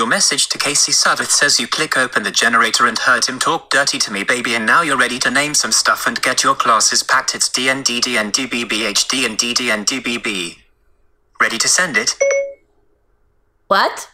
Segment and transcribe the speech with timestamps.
[0.00, 3.68] Your message to Casey Sudduth says you click open the generator and heard him talk
[3.68, 6.54] dirty to me, baby, and now you're ready to name some stuff and get your
[6.54, 7.34] classes packed.
[7.34, 10.56] It's DND, DND, BBHD, and DDND, BB.
[11.38, 12.16] Ready to send it?
[13.66, 14.08] What?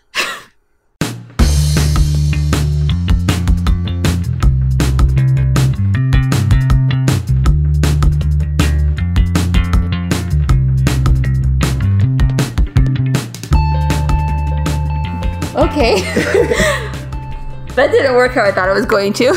[15.77, 16.01] Okay.
[17.75, 19.35] that didn't work how I thought it was going to.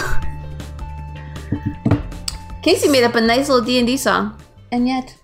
[2.64, 4.42] Casey made up a nice little D&D song.
[4.72, 5.18] And yet,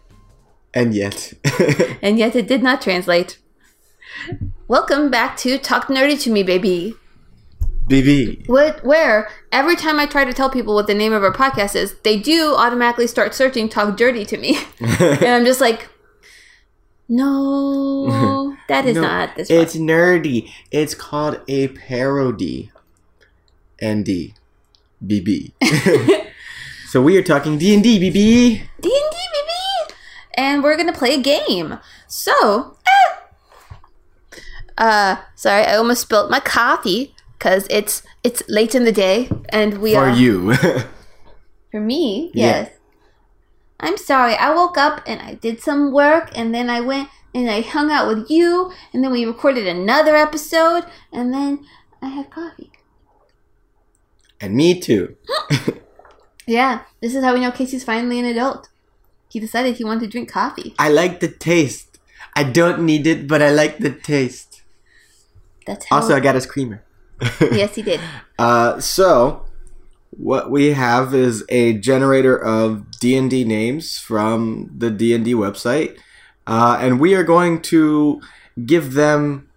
[0.73, 1.31] And yet,
[2.01, 3.37] and yet it did not translate.
[4.67, 6.95] Welcome back to Talk Nerdy to Me, baby.
[7.87, 8.49] BB.
[8.49, 11.77] What, where every time I try to tell people what the name of our podcast
[11.77, 14.57] is, they do automatically start searching Talk Dirty to Me.
[14.81, 15.87] and I'm just like,
[17.07, 19.49] no, that is No, not this.
[19.49, 20.51] It's nerdy.
[20.71, 22.71] It's called a parody.
[23.83, 24.33] ND.
[25.05, 25.51] BB.
[26.87, 28.13] so we are talking D&D, BB.
[28.13, 29.93] D&D, baby!
[30.35, 31.77] And we're gonna play a game.
[32.07, 34.37] So, eh.
[34.77, 39.79] uh, sorry, I almost spilt my coffee because it's it's late in the day, and
[39.79, 40.55] we are For are you.
[41.71, 42.31] for me.
[42.33, 42.69] Yeah.
[43.79, 44.35] I'm sorry.
[44.35, 47.91] I woke up and I did some work, and then I went and I hung
[47.91, 51.65] out with you, and then we recorded another episode, and then
[52.01, 52.71] I had coffee.
[54.39, 55.15] and me too.
[56.47, 58.69] Yeah, this is how we know Casey's finally an adult.
[59.29, 60.75] He decided he wanted to drink coffee.
[60.77, 61.97] I like the taste.
[62.35, 64.61] I don't need it, but I like the taste.
[65.65, 65.95] That's how.
[65.95, 66.83] Also, I got his creamer.
[67.41, 67.99] yes, he did.
[68.37, 69.44] Uh, so
[70.17, 75.97] what we have is a generator of D&D names from the D&D website.
[76.47, 78.21] Uh, and we are going to
[78.65, 79.49] give them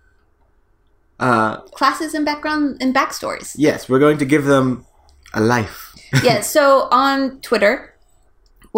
[1.20, 3.54] uh, Classes and background and backstories.
[3.58, 4.86] yes, we're going to give them
[5.34, 5.94] a life.
[6.22, 7.87] yeah, so on Twitter,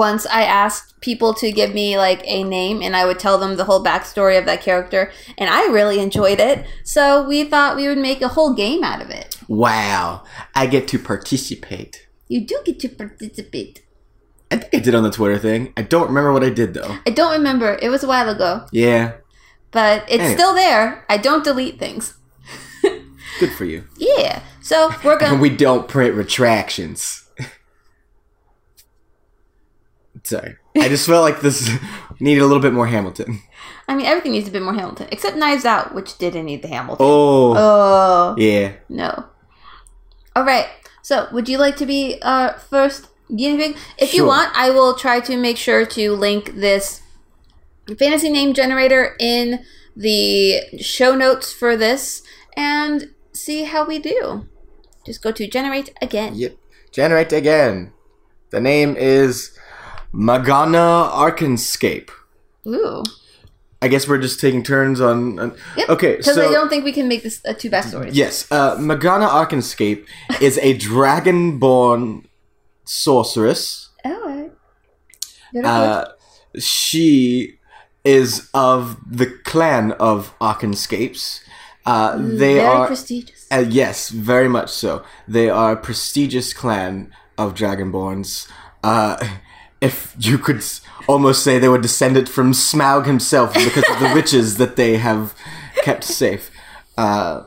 [0.08, 3.56] once I asked people to give me like a name and I would tell them
[3.56, 5.02] the whole backstory of that character,
[5.38, 6.64] and I really enjoyed it.
[6.84, 9.36] So we thought we would make a whole game out of it.
[9.48, 10.24] Wow,
[10.54, 12.08] I get to participate.
[12.28, 13.82] You do get to participate.
[14.52, 15.72] I think I did on the Twitter thing.
[15.76, 16.96] I don't remember what I did though.
[17.06, 19.12] I don't remember, it was a while ago, Yeah,
[19.70, 20.34] but it's Anyway.
[20.34, 21.04] still there.
[21.08, 22.14] I don't delete things.
[23.40, 23.84] good for you.
[23.98, 25.38] Yeah, so we're gonna.
[25.38, 27.19] we don't print retractions.
[30.24, 30.56] Sorry.
[30.76, 31.70] I just felt like this
[32.20, 33.40] needed a little bit more Hamilton.
[33.88, 36.68] I mean, everything needs a bit more Hamilton, except Knives Out, which didn't need the
[36.68, 37.04] Hamilton.
[37.06, 38.34] Oh, Oh.
[38.38, 38.72] yeah.
[38.88, 39.24] No.
[40.36, 40.66] All right.
[41.02, 43.76] So, would you like to be our first guinea pig?
[43.98, 47.02] If you want, I will try to make sure to link this
[47.98, 49.64] fantasy name generator in
[49.96, 52.22] the show notes for this
[52.56, 54.46] and see how we do.
[55.04, 56.34] Just go to generate again.
[56.36, 56.56] Yep.
[56.92, 57.92] Generate again.
[58.50, 59.56] The name is
[60.12, 62.10] Magana Arkanscape.
[62.66, 63.02] Ooh.
[63.82, 65.38] I guess we're just taking turns on.
[65.38, 65.88] on Yep.
[65.90, 68.10] Okay, Because so I don't think we can make this a two backstories.
[68.12, 70.04] yes, uh, Magana Arkanscape
[70.40, 72.24] is a dragonborn
[72.84, 73.88] sorceress.
[74.04, 74.50] Right.
[75.52, 76.04] Very Uh,
[76.58, 77.58] she
[78.04, 81.40] is of the clan of Arkanscapes.
[81.86, 83.46] Uh, they Very are prestigious.
[83.50, 85.02] Uh, yes, very much so.
[85.26, 88.48] They are a prestigious clan of Dragonborns.
[88.84, 89.16] Uh,
[89.80, 90.62] if you could
[91.08, 95.34] almost say they were descended from Smaug himself because of the riches that they have
[95.82, 96.50] kept safe.
[96.96, 97.44] Uh,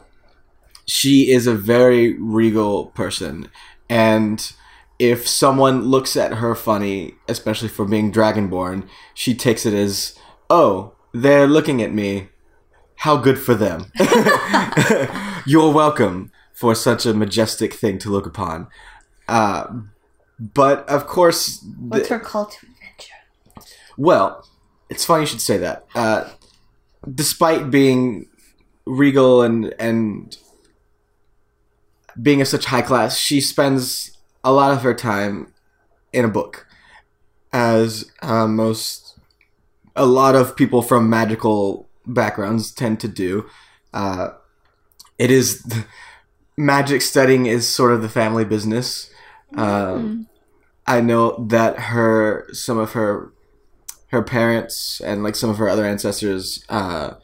[0.85, 3.49] she is a very regal person,
[3.89, 4.53] and
[4.99, 10.17] if someone looks at her funny, especially for being Dragonborn, she takes it as,
[10.50, 12.29] "Oh, they're looking at me.
[12.97, 13.91] How good for them."
[15.45, 18.67] You're welcome for such a majestic thing to look upon.
[19.27, 19.67] Uh,
[20.39, 23.67] but of course, What's her call to adventure?
[23.97, 24.47] well,
[24.89, 25.85] it's funny you should say that.
[25.95, 26.29] Uh,
[27.13, 28.27] despite being
[28.85, 30.38] regal and and
[32.21, 35.53] being of such high class, she spends a lot of her time
[36.12, 36.68] in a book,
[37.51, 39.18] as uh, most
[39.95, 43.45] a lot of people from magical backgrounds tend to do.
[43.94, 44.29] Uh,
[45.18, 45.63] it is
[46.57, 49.09] magic studying is sort of the family business.
[49.55, 50.27] Um,
[50.85, 53.31] I know that her some of her
[54.09, 57.15] her parents and like some of her other ancestors uh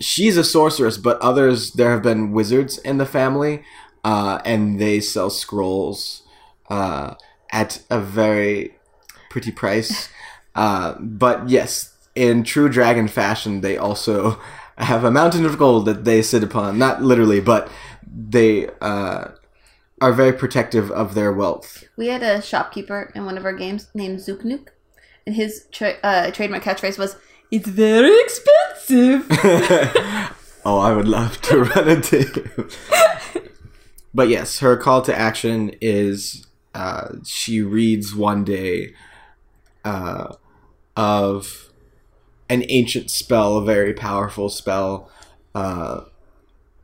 [0.00, 3.62] she's a sorceress but others there have been wizards in the family
[4.02, 6.22] uh and they sell scrolls
[6.70, 7.14] uh
[7.52, 8.76] at a very
[9.30, 10.08] pretty price
[10.56, 14.40] uh but yes in true dragon fashion they also
[14.78, 16.78] have a mountain of gold that they sit upon.
[16.78, 17.68] Not literally, but
[18.06, 19.28] they uh,
[20.00, 21.84] are very protective of their wealth.
[21.96, 24.68] We had a shopkeeper in one of our games named Zooknook,
[25.26, 27.16] and his tra- uh, trademark catchphrase was,
[27.50, 29.26] "It's very expensive."
[30.64, 32.68] oh, I would love to run into him.
[34.14, 38.94] but yes, her call to action is uh, she reads one day
[39.84, 40.34] uh,
[40.96, 41.70] of
[42.48, 45.10] an ancient spell, a very powerful spell,
[45.54, 46.02] uh,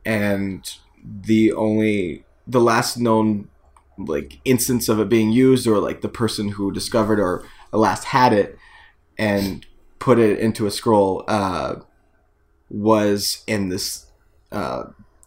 [0.05, 3.49] and the only the last known
[3.97, 8.33] like instance of it being used, or like the person who discovered or last had
[8.33, 8.57] it
[9.17, 9.65] and
[9.99, 11.75] put it into a scroll, uh,
[12.69, 14.07] was in this
[14.51, 14.83] uh,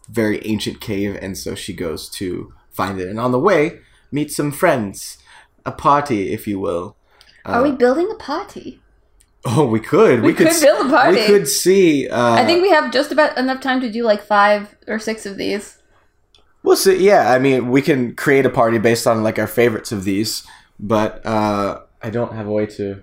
[0.08, 3.80] very ancient cave, and so she goes to find it, and on the way
[4.10, 5.18] meet some friends,
[5.66, 6.96] a party, if you will.
[7.44, 8.80] Are we building a party?
[9.44, 10.20] Oh, we could.
[10.22, 11.20] We could s- build a party.
[11.20, 12.08] We could see.
[12.08, 15.24] Uh, I think we have just about enough time to do like five or six
[15.24, 15.77] of these.
[16.68, 17.02] We'll see.
[17.02, 20.46] Yeah, I mean, we can create a party based on like our favorites of these,
[20.78, 23.02] but uh, I don't have a way to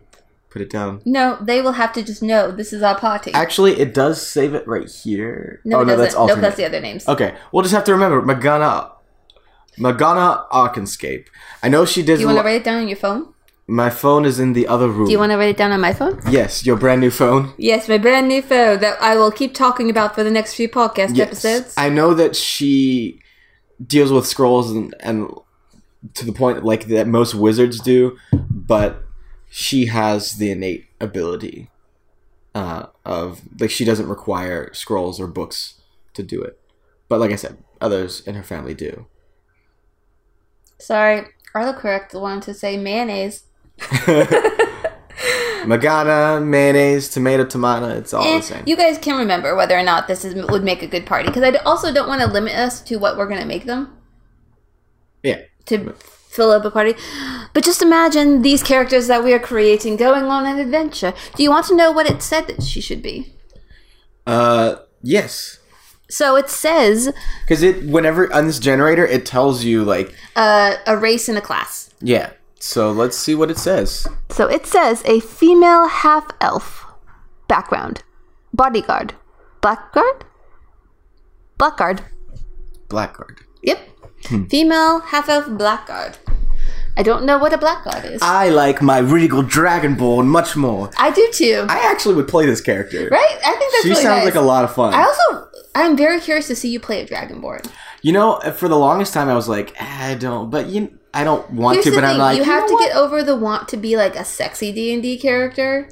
[0.51, 1.01] put it down.
[1.03, 3.31] No, they will have to just know this is our party.
[3.33, 5.62] Actually, it does save it right here.
[5.65, 6.03] no, oh it no, doesn't.
[6.06, 7.07] that's nope, that's the other names.
[7.07, 8.91] Okay, we'll just have to remember Magana,
[9.79, 11.25] Magana Arkenscape.
[11.63, 12.15] I know she did.
[12.17, 13.33] Do you want lo- to write it down on your phone?
[13.67, 15.07] My phone is in the other room.
[15.07, 16.21] Do you want to write it down on my phone?
[16.29, 17.51] Yes, your brand new phone.
[17.57, 20.69] Yes, my brand new phone that I will keep talking about for the next few
[20.69, 21.27] podcast Yes.
[21.27, 21.73] episodes.
[21.75, 23.19] I know that she
[23.86, 25.30] deals with scrolls and, and
[26.13, 29.04] to the point like that most wizards do, but
[29.50, 31.69] she has the innate ability
[32.54, 35.81] uh, of like she doesn't require scrolls or books
[36.13, 36.60] to do it.
[37.07, 39.07] But like I said, others in her family do.
[40.80, 43.44] Sorry, autocorrect wanted to say mayonnaise.
[45.65, 48.63] Magana, mayonnaise, tomato, tomato, it's all Eh, the same.
[48.65, 51.44] you guys can remember whether or not this is would make a good party because
[51.44, 53.95] I also don't want to limit us to what we're going to make them
[55.23, 55.41] yeah.
[55.67, 56.94] to fill up a party.
[57.53, 61.13] But just imagine these characters that we are creating going on an adventure.
[61.35, 63.33] Do you want to know what it said that she should be?
[64.27, 65.59] Uh yes.
[66.09, 67.12] So it says
[67.45, 71.41] Because it whenever on this generator it tells you like uh, a race and a
[71.41, 71.89] class.
[72.01, 72.31] yeah.
[72.67, 74.07] So let's see what it says.
[74.29, 76.85] So it says a female half elf.
[77.47, 78.01] Background.
[78.53, 79.13] Bodyguard.
[79.62, 80.25] Blackguard?
[81.59, 82.01] Blackguard.
[82.89, 83.41] Blackguard.
[83.62, 83.79] Yep.
[84.50, 86.17] Female half elf blackguard.
[86.97, 88.19] I don't know what a blackguard is.
[88.23, 90.89] I like my regal dragonborn much more.
[90.97, 91.65] I do too.
[91.69, 93.07] I actually would play this character.
[93.12, 93.38] right?
[93.45, 94.33] I think that's She really sounds nice.
[94.33, 94.94] like a lot of fun.
[94.94, 97.69] I also I'm very curious to see you play a dragonborn.
[98.01, 101.23] you know, for the longest time I was like, "Ah, I don't, but you, I
[101.23, 101.91] don't want Here's to.
[101.91, 102.88] But thing: I'm like, you have know to what?
[102.89, 105.89] get over the want to be like a sexy D and D character.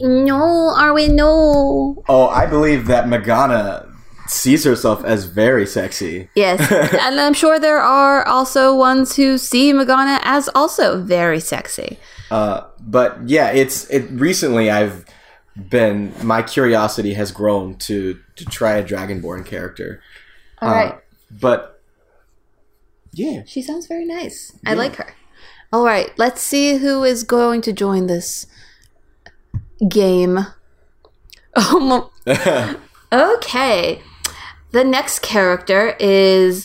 [0.00, 2.02] No, are we no?
[2.08, 3.86] Oh, I believe that Magana
[4.26, 6.30] sees herself as very sexy.
[6.34, 6.60] Yes,
[7.00, 11.98] and I'm sure there are also ones who see Magana as also very sexy.
[12.30, 14.08] Uh, but yeah, it's it.
[14.10, 15.04] Recently, I've
[15.68, 20.00] been my curiosity has grown to to try a dragonborn character.
[20.62, 20.98] All Uh, right,
[21.30, 21.79] but
[23.12, 24.52] yeah, she sounds very nice.
[24.66, 25.14] I like her.
[25.72, 28.46] All right, let's see who is going to join this
[29.88, 30.38] game.
[31.56, 32.12] Oh,
[33.12, 34.00] okay.
[34.70, 36.64] The next character is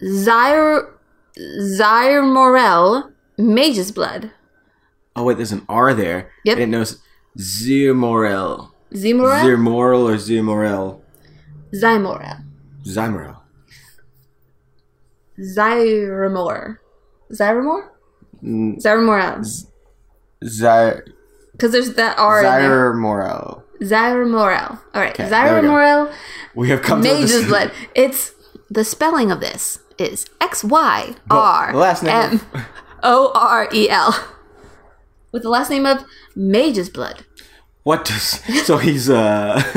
[0.00, 0.88] Zyr
[1.36, 4.30] Zyr Morel, Mage's Blood.
[5.16, 6.30] oh wait, there's an R there.
[6.44, 6.58] Yep.
[6.58, 7.02] And it knows
[7.36, 8.70] Zimorel.
[8.92, 9.42] Zimorel?
[9.42, 11.00] Zimorel or Zimorel?
[11.74, 12.44] Zymorel.
[12.86, 13.33] Zymorel.
[15.38, 16.78] Zyromor.
[17.32, 17.88] Zyromor?
[18.42, 19.44] Mm, Zyromorel.
[20.44, 21.12] Zy-
[21.52, 22.94] Because there's that R there.
[23.80, 24.78] Zyromorel.
[24.94, 25.10] All right.
[25.18, 25.30] Okay, we
[26.54, 27.48] We have come to Mage's decision.
[27.48, 27.72] Blood.
[27.94, 28.32] It's
[28.70, 32.40] the spelling of this is X Y R the last name M
[33.02, 34.14] O R E L.
[35.32, 36.04] With the last name of
[36.36, 37.24] Mage's Blood.
[37.82, 39.62] What does so he's uh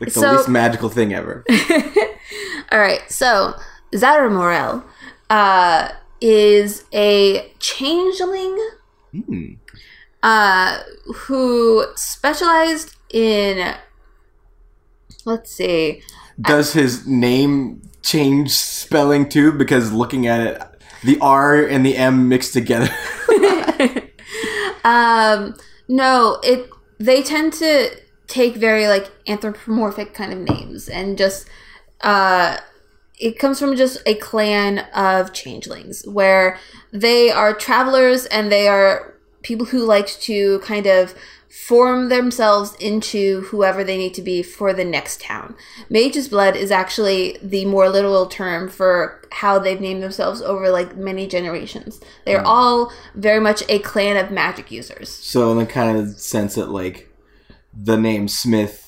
[0.00, 1.44] the So- least magical thing ever.
[2.72, 3.54] All right, so
[3.96, 4.84] Zara Morel
[5.30, 8.58] uh, is a changeling
[9.12, 9.44] Hmm.
[10.22, 10.78] uh,
[11.14, 13.74] who specialized in.
[15.24, 16.02] Let's see.
[16.40, 19.52] Does his name change spelling too?
[19.52, 20.62] Because looking at it,
[21.04, 22.88] the R and the M mixed together.
[24.84, 25.54] Um,
[25.88, 26.68] no, it
[26.98, 27.90] they tend to
[28.26, 31.48] take very like anthropomorphic kind of names and just
[32.00, 32.56] uh
[33.22, 36.58] it comes from just a clan of changelings where
[36.90, 41.14] they are travelers and they are people who like to kind of
[41.48, 45.54] form themselves into whoever they need to be for the next town.
[45.88, 50.96] Mage's Blood is actually the more literal term for how they've named themselves over like
[50.96, 52.00] many generations.
[52.24, 52.46] They're hmm.
[52.46, 55.10] all very much a clan of magic users.
[55.10, 57.08] So in the kind of sense that like
[57.72, 58.81] the name Smith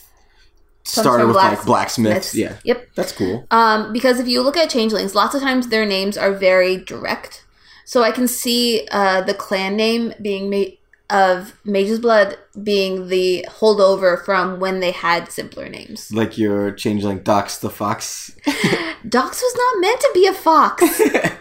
[0.84, 2.32] started with like blacksmiths.
[2.32, 2.34] blacksmiths.
[2.34, 2.88] Yeah, Yep.
[2.94, 3.46] that's cool.
[3.50, 7.44] Um, because if you look at changelings, lots of times their names are very direct.
[7.86, 10.78] So I can see uh, the clan name being made
[11.10, 16.10] of Mage's Blood being the holdover from when they had simpler names.
[16.12, 18.34] Like your changeling Dox the fox.
[19.08, 20.82] Dox was not meant to be a fox.
[21.00, 21.36] it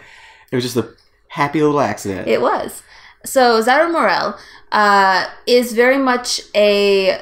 [0.52, 0.90] was just a
[1.28, 2.28] happy little accident.
[2.28, 2.82] it was.
[3.24, 4.36] So Zara Morel
[4.70, 7.20] uh, is very much a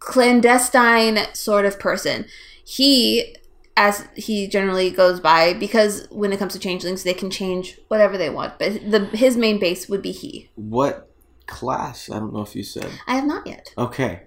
[0.00, 2.26] clandestine sort of person.
[2.64, 3.36] He,
[3.76, 8.18] as he generally goes by, because when it comes to changelings, they can change whatever
[8.18, 8.58] they want.
[8.58, 10.50] But the his main base would be he.
[10.56, 11.06] what
[11.46, 12.08] class?
[12.10, 12.90] I don't know if you said.
[13.06, 13.72] I have not yet.
[13.76, 14.22] Okay,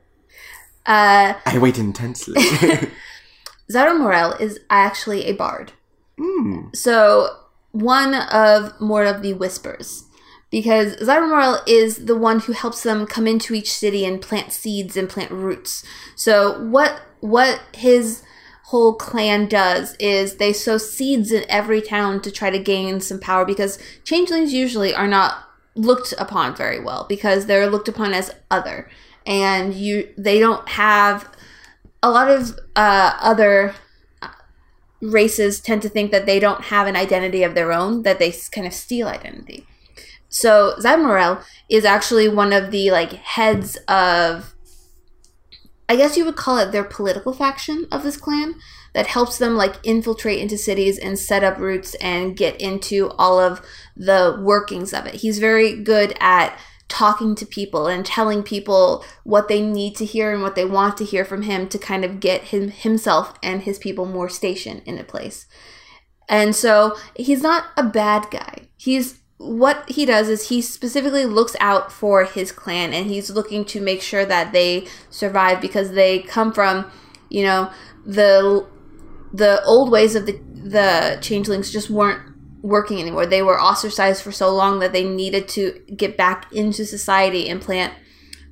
[0.85, 2.35] Uh, I wait intensely.
[3.71, 5.71] Zara Morel is actually a bard.
[6.19, 6.67] Hmm.
[6.73, 7.29] So
[7.71, 10.03] one of more of the whispers.
[10.53, 14.53] Because Zara Morel is the one who helps them come into each city and plant
[14.53, 15.83] seeds and plant roots.
[16.15, 18.21] So what what his
[18.65, 23.19] whole clan does is they sow seeds in every town to try to gain some
[23.19, 28.29] power because changelings usually are not looked upon very well because they're looked upon as
[28.51, 28.87] other
[29.25, 31.27] and you they don't have
[32.03, 33.73] a lot of uh, other
[35.01, 38.31] races tend to think that they don't have an identity of their own, that they
[38.51, 39.67] kind of steal identity.
[40.33, 44.55] So Zad Morel is actually one of the like heads of
[45.87, 48.55] I guess you would call it their political faction of this clan
[48.95, 53.39] that helps them like infiltrate into cities and set up roots and get into all
[53.39, 53.61] of
[53.95, 55.15] the workings of it.
[55.15, 60.33] He's very good at talking to people and telling people what they need to hear
[60.33, 63.61] and what they want to hear from him to kind of get him himself and
[63.61, 65.45] his people more stationed in a place.
[66.27, 68.69] And so he's not a bad guy.
[68.77, 73.65] He's what he does is he specifically looks out for his clan and he's looking
[73.65, 76.89] to make sure that they survive because they come from,
[77.29, 77.71] you know,
[78.05, 78.65] the
[79.33, 82.21] the old ways of the the changelings just weren't
[82.61, 83.25] working anymore.
[83.25, 87.61] They were ostracized for so long that they needed to get back into society and
[87.61, 87.93] plant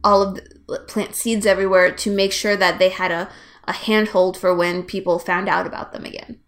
[0.03, 3.29] all of the, plant seeds everywhere to make sure that they had a
[3.65, 6.39] a handhold for when people found out about them again.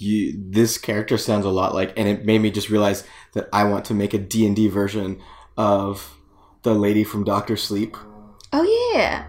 [0.00, 3.04] You this character sounds a lot like and it made me just realize
[3.34, 5.20] that i want to make a d&d version
[5.56, 6.16] of
[6.62, 7.96] the lady from doctor sleep
[8.52, 9.26] Oh yeah.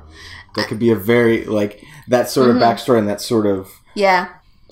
[0.55, 2.61] that could be a very like that sort of Mhm.
[2.61, 4.29] backstory and that sort of Yeah.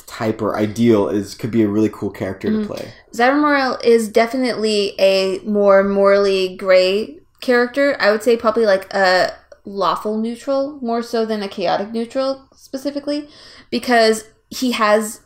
[0.07, 2.61] type or ideal is could be a really cool character Mhm.
[2.61, 7.95] to play Zyra Morel is definitely a more morally gray character.
[7.99, 9.33] I would say probably like a
[9.65, 13.27] lawful neutral more so than a chaotic neutral specifically
[13.71, 15.21] because he has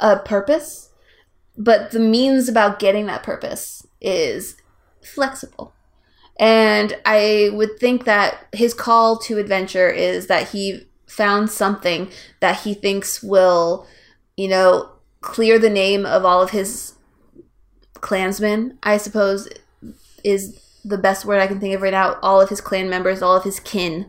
[0.00, 0.90] a purpose,
[1.56, 4.56] but the means about getting that purpose is
[5.02, 5.72] flexible.
[6.38, 12.10] And I would think that his call to adventure is that he found something
[12.40, 13.86] that he thinks will,
[14.36, 16.94] you know, clear the name of all of his
[17.94, 19.48] clansmen, I suppose
[20.24, 22.18] is the best word I can think of right now.
[22.22, 24.06] All of his clan members, all of his kin.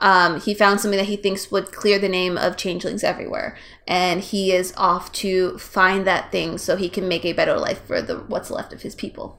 [0.00, 4.20] Um, he found something that he thinks would clear the name of changelings everywhere, and
[4.20, 8.00] he is off to find that thing so he can make a better life for
[8.00, 9.38] the what's left of his people.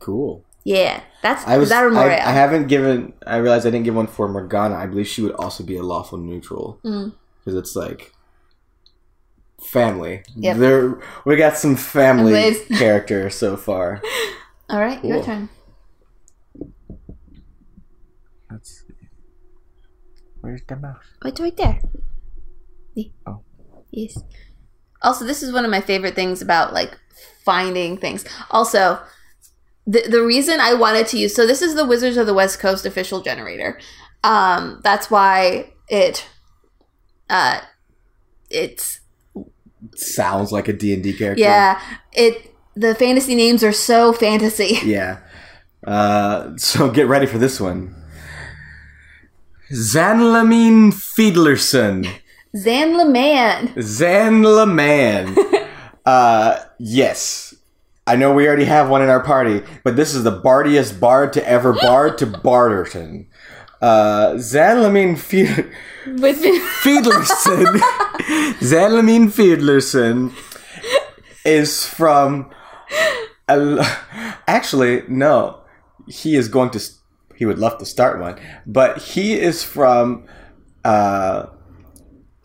[0.00, 1.86] cool Yeah, that's i was I,
[2.30, 5.32] I haven't given i realized i didn't give one for morgana i believe she would
[5.32, 7.12] also be a lawful neutral Mm.
[7.38, 8.12] because it's like
[9.62, 10.56] family Yep.
[10.56, 12.78] there we got some family Anyways.
[12.78, 14.00] character so far
[14.70, 15.48] All right, your turn.
[18.62, 18.79] See.
[20.40, 21.04] Where's the mouse?
[21.24, 21.80] Oh, It's right there.
[22.94, 23.12] See?
[23.26, 23.40] Oh.
[23.90, 24.18] Yes.
[25.02, 26.96] Also, this is one of my favorite things about like
[27.44, 28.24] finding things.
[28.50, 29.00] Also,
[29.86, 32.58] the the reason I wanted to use so this is the Wizards of the West
[32.60, 33.78] Coast official generator.
[34.22, 36.26] Um, that's why it
[37.28, 37.60] uh
[38.50, 39.00] it's
[39.96, 41.42] Sounds like a D&D character.
[41.42, 41.80] yeah,
[42.12, 44.78] it the fantasy names are so fantasy.
[44.84, 45.20] Yeah.
[45.86, 47.94] Uh, so get ready for this one.
[49.72, 52.06] Zanlamine Fiedlerson.
[52.56, 53.74] Zan LeMan.
[53.76, 55.36] Zanlaman.
[56.06, 57.54] uh, yes.
[58.06, 61.32] I know we already have one in our party, but this is the bardiest bard
[61.34, 63.28] to ever bard to Barterton.
[63.80, 65.70] Uh, Zanlamine Fied-
[66.82, 67.78] Fiedlerson.
[68.58, 70.32] Zanlamine Fiedlerson
[71.44, 72.50] is from
[74.48, 75.60] actually, no.
[76.08, 76.80] He is going to.
[77.40, 80.26] He would love to start one, but he is from
[80.84, 81.46] uh,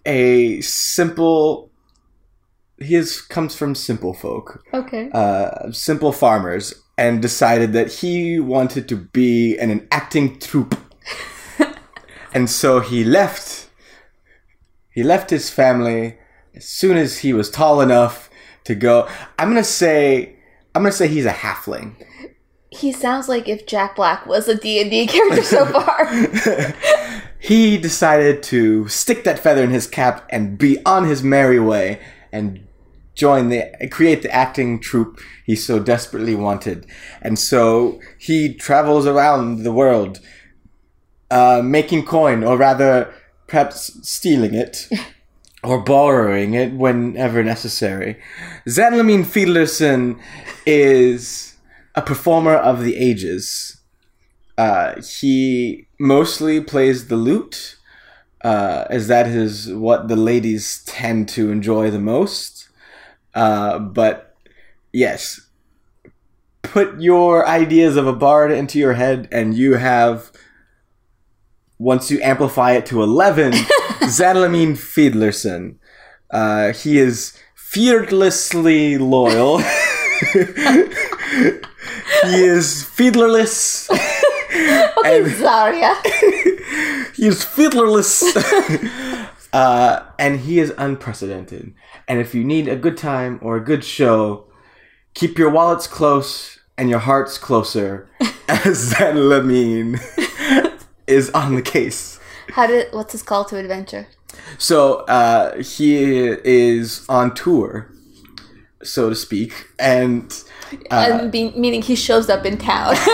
[0.06, 1.70] a simple.
[2.80, 5.10] He is comes from simple folk, Okay.
[5.14, 10.76] uh, simple farmers, and decided that he wanted to be in an acting troupe,
[12.34, 13.68] and so he left.
[14.92, 16.18] He left his family
[16.56, 18.30] as soon as he was tall enough
[18.64, 19.10] to go.
[19.38, 20.38] I'm gonna say,
[20.74, 21.96] I'm gonna say he's a halfling.
[22.76, 26.08] He sounds like if Jack Black was a D&D character so far.
[27.40, 32.02] he decided to stick that feather in his cap and be on his merry way
[32.32, 32.68] and
[33.14, 36.86] join the create the acting troupe he so desperately wanted
[37.22, 40.20] and so he travels around the world
[41.32, 43.14] uh, making coin or rather
[43.48, 44.90] perhaps stealing it
[45.64, 48.20] or borrowing it whenever necessary
[48.68, 50.20] zanlamin fiedlerson
[50.66, 51.55] is
[51.96, 53.82] a performer of the ages
[54.58, 57.78] uh, he mostly plays the lute,
[58.44, 62.70] uh, as that is what the ladies tend to enjoy the most.
[63.34, 64.36] Uh, but
[64.94, 65.42] yes,
[66.62, 70.32] put your ideas of a bard into your head, and you have.
[71.78, 73.52] Once you amplify it to 11,
[74.04, 75.76] Zanlamin Fiedlerson.
[76.32, 79.62] Uh, he is fearlessly loyal.
[82.24, 83.90] he is fiddlerless.
[84.98, 85.94] Okay, Zarya.
[87.16, 88.24] he is fiddlerless.
[89.54, 91.74] uh, and he is unprecedented.
[92.08, 94.46] And if you need a good time or a good show,
[95.14, 98.10] keep your wallets close and your hearts closer,
[98.48, 100.00] as Zan Lamine
[101.08, 102.20] is on the case.
[102.50, 104.08] How did what's his call to adventure?
[104.58, 107.92] So uh, he is on tour,
[108.84, 110.32] so to speak, and
[110.92, 112.96] uh, and be, meaning he shows up in town.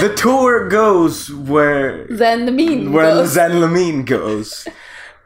[0.00, 3.30] the tour goes where then the mean where goes.
[3.30, 4.66] Zen Lamine goes.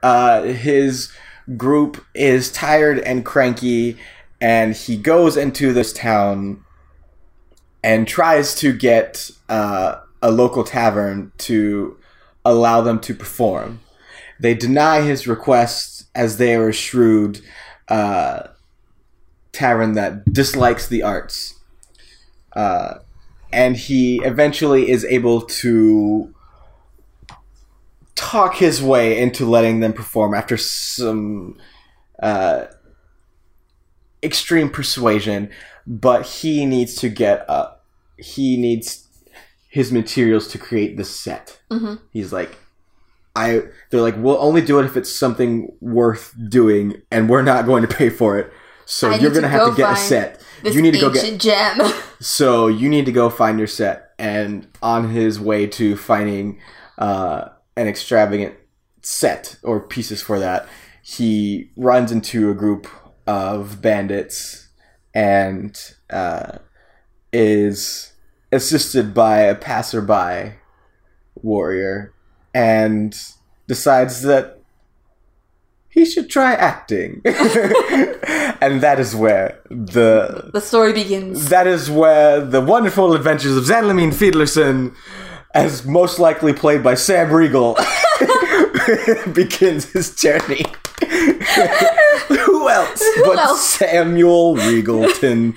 [0.02, 1.12] Uh, his
[1.56, 3.96] group is tired and cranky,
[4.40, 6.64] and he goes into this town
[7.82, 11.96] and tries to get uh, a local tavern to
[12.44, 13.80] allow them to perform.
[14.40, 17.40] They deny his request as they are a shrewd
[17.88, 18.48] uh,
[19.58, 21.54] tavern that dislikes the arts.
[22.54, 22.98] Uh,
[23.52, 26.32] and he eventually is able to
[28.14, 31.56] talk his way into letting them perform after some
[32.22, 32.66] uh,
[34.22, 35.50] extreme persuasion,
[35.86, 37.84] but he needs to get up.
[38.16, 39.06] He needs
[39.70, 41.60] his materials to create the set.
[41.70, 42.00] Mhm.
[42.12, 42.56] He's like,
[43.36, 43.62] I.
[43.90, 47.82] They're like, we'll only do it if it's something worth doing, and we're not going
[47.86, 48.52] to pay for it.
[48.90, 50.42] So I you're to gonna have go to get a set.
[50.62, 51.92] This you need to go get gem.
[52.20, 56.58] so you need to go find your set, and on his way to finding
[56.96, 58.54] uh, an extravagant
[59.02, 60.66] set or pieces for that,
[61.02, 62.88] he runs into a group
[63.26, 64.70] of bandits
[65.12, 66.56] and uh,
[67.30, 68.14] is
[68.50, 70.54] assisted by a passerby
[71.42, 72.14] warrior,
[72.54, 73.14] and
[73.66, 74.57] decides that
[75.98, 81.48] he should try acting, and that is where the the story begins.
[81.48, 84.94] that is where the wonderful adventures of Zanlamin Fiedlerson,
[85.54, 87.76] as most likely played by Sam Riegel,
[89.32, 90.64] begins his journey.
[92.28, 93.62] Who else but else?
[93.62, 95.52] Samuel Regalton?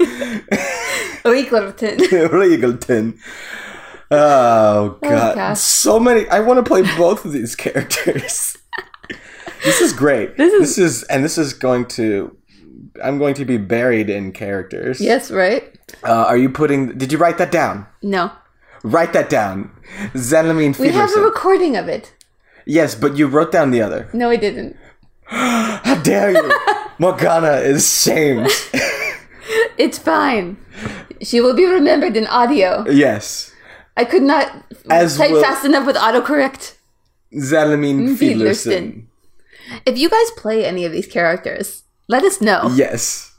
[1.24, 1.98] Rieglerton.
[2.30, 3.20] Regalton.
[4.14, 5.60] Oh god, oh, gosh.
[5.60, 6.28] so many!
[6.28, 8.58] I want to play both of these characters.
[9.64, 10.36] This is great.
[10.38, 12.36] This is- this is, and this is going to.
[13.04, 15.00] I'm going to be buried in characters.
[15.00, 15.64] yes, right?
[16.04, 16.98] Uh, are you putting?
[16.98, 17.86] Did you write that down?
[18.02, 18.32] No.
[18.84, 19.72] Write that down.
[20.14, 22.14] Zanlamin We have a recording of it.
[22.66, 24.10] yes, but you wrote down the other.
[24.14, 24.76] No, I didn't.
[25.26, 26.52] How dare you?
[27.00, 28.50] Morgana is shamed.
[29.78, 30.58] It's fine.
[31.22, 32.86] She will be remembered in audio.
[32.90, 33.52] yes.
[33.98, 34.48] I could not
[34.90, 36.76] As type will- fast enough with autocorrect.
[37.34, 39.06] Zanlamin Fiedlerson.
[39.86, 42.72] If you guys play any of these characters, let us know.
[42.76, 43.34] Yes.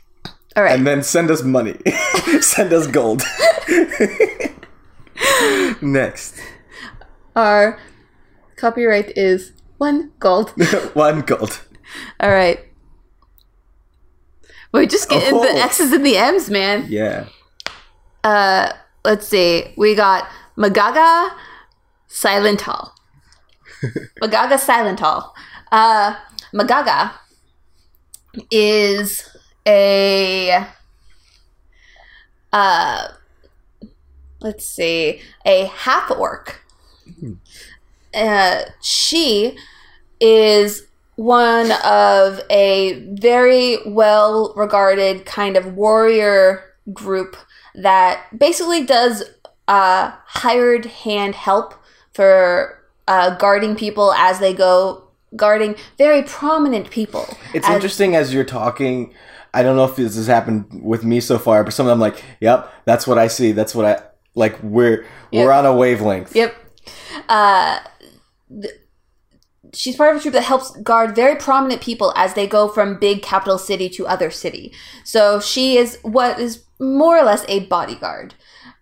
[0.57, 0.77] All right.
[0.79, 1.79] And then send us money.
[2.41, 3.23] send us gold.
[5.81, 6.37] Next.
[7.37, 7.79] Our
[8.57, 10.51] copyright is one gold.
[10.95, 11.61] One gold.
[12.21, 12.61] All right.
[14.73, 15.43] We're just getting Oh.
[15.43, 16.87] the X's and the M's, man.
[16.89, 17.27] Yeah.
[18.25, 18.73] Uh,
[19.05, 19.75] let's see.
[19.77, 21.33] We got Magaga
[22.07, 22.95] Silent Hall.
[24.23, 25.35] Magaga Silent Hall.
[25.73, 26.15] Uh,
[26.55, 27.13] Magaga
[28.51, 29.29] is
[29.67, 30.67] a
[32.53, 33.09] uh,
[34.43, 36.61] let's see, a half orc.
[38.15, 39.57] Uh, she
[40.21, 47.37] is one of a very well regarded kind of warrior group
[47.75, 49.25] that basically does
[49.69, 51.75] uh, hired hand help
[52.13, 55.02] for uh, guarding people as they go,
[55.37, 57.27] guarding very prominent people.
[57.55, 59.15] It's as- interesting as you're talking.
[59.55, 62.01] I don't know if this has happened with me so far, but some of them
[62.01, 63.53] like, "Yep, that's what I see.
[63.53, 64.03] That's what I
[64.35, 66.35] like." We're we're on a wavelength.
[66.35, 66.55] Yep.
[67.29, 67.81] Uh,
[68.51, 68.75] th-
[69.75, 72.99] she's part of a troop that helps guard very prominent people as they go from
[72.99, 74.73] big capital city to other city.
[75.05, 78.35] So she is what is more or less a bodyguard,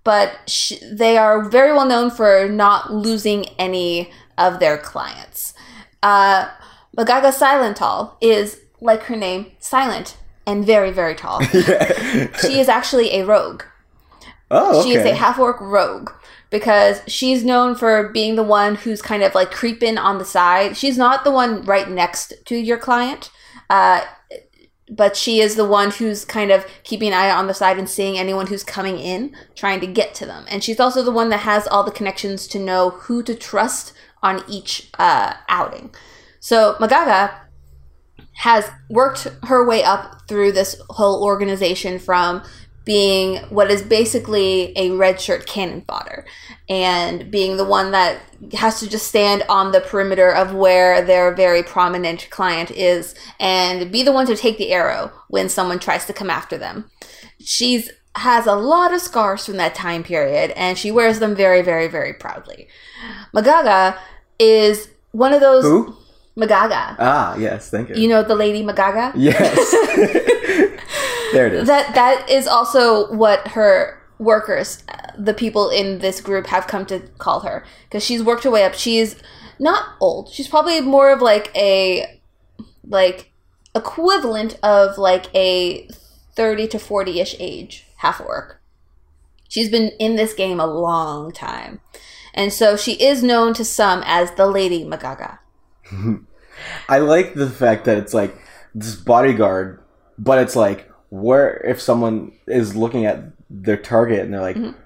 [0.05, 5.55] but sh they are very well known for not losing any of their clients.
[6.03, 6.49] Uh,
[6.97, 11.41] Magaga Silental is, like her name, silent and very, very tall.
[12.43, 13.63] she is actually a rogue.
[14.51, 14.89] Oh, okay.
[14.89, 16.11] She is a half orc rogue
[16.51, 20.77] because she's known for being the one who's kind of like creeping on the side.
[20.77, 23.31] She's not the one right next to your client,
[23.69, 24.03] uh,
[24.89, 27.89] but she is the one who's kind of keeping an eye on the side and
[27.89, 30.45] seeing anyone who's coming in, trying to get to them.
[30.49, 33.93] And she's also the one that has all the connections to know who to trust
[34.23, 35.95] on each uh, outing.
[36.41, 37.35] So Magaga
[38.35, 42.43] has worked her way up through this whole organization from
[42.85, 46.25] being what is basically a red shirt cannon fodder
[46.69, 48.19] and being the one that
[48.55, 53.93] has to just stand on the perimeter of where their very prominent client is and
[53.93, 56.91] be the one to take the arrow when someone tries to come after them.
[57.39, 61.63] She's has a lot of scars from that time period and she wears them very
[61.63, 62.69] very very proudly.
[63.35, 63.97] Magaga
[64.39, 65.97] is one of those Who?
[66.37, 66.97] Magaga.
[66.99, 67.71] Ah, yes.
[67.71, 67.97] Thank you.
[67.97, 69.13] You know the lady Magaga?
[69.15, 69.71] yes.
[71.33, 71.69] there it is.
[71.69, 76.87] That that is also what her workers, uh, the people in this group, have come
[76.87, 78.75] to call her because she's worked her way up.
[78.75, 79.17] She's
[79.59, 80.31] not old.
[80.31, 82.21] She's probably more of like a
[82.87, 83.33] like
[83.75, 85.89] equivalent of like a
[86.35, 88.61] thirty to forty ish age half orc.
[89.49, 91.81] She's been in this game a long time,
[92.35, 95.39] and so she is known to some as the Lady Magaga.
[96.89, 98.37] I like the fact that it's like
[98.75, 99.83] this bodyguard,
[100.19, 104.79] but it's like where if someone is looking at their target and they're like Mm-hmm.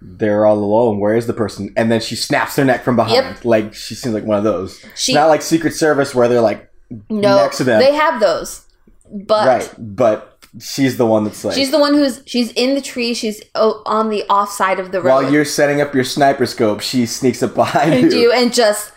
[0.00, 1.72] they're all alone, where is the person?
[1.76, 3.14] And then she snaps their neck from behind.
[3.14, 3.44] Yep.
[3.44, 4.84] Like she seems like one of those.
[4.94, 6.70] She- Not like Secret Service where they're like
[7.08, 7.80] No, next to them.
[7.80, 8.66] they have those,
[9.10, 12.80] but right, but she's the one that's like She's the one who's she's in the
[12.80, 13.14] tree.
[13.14, 15.08] She's on the off side of the road.
[15.08, 18.18] while you're setting up your sniper scope, she sneaks up behind and you.
[18.18, 18.92] you and just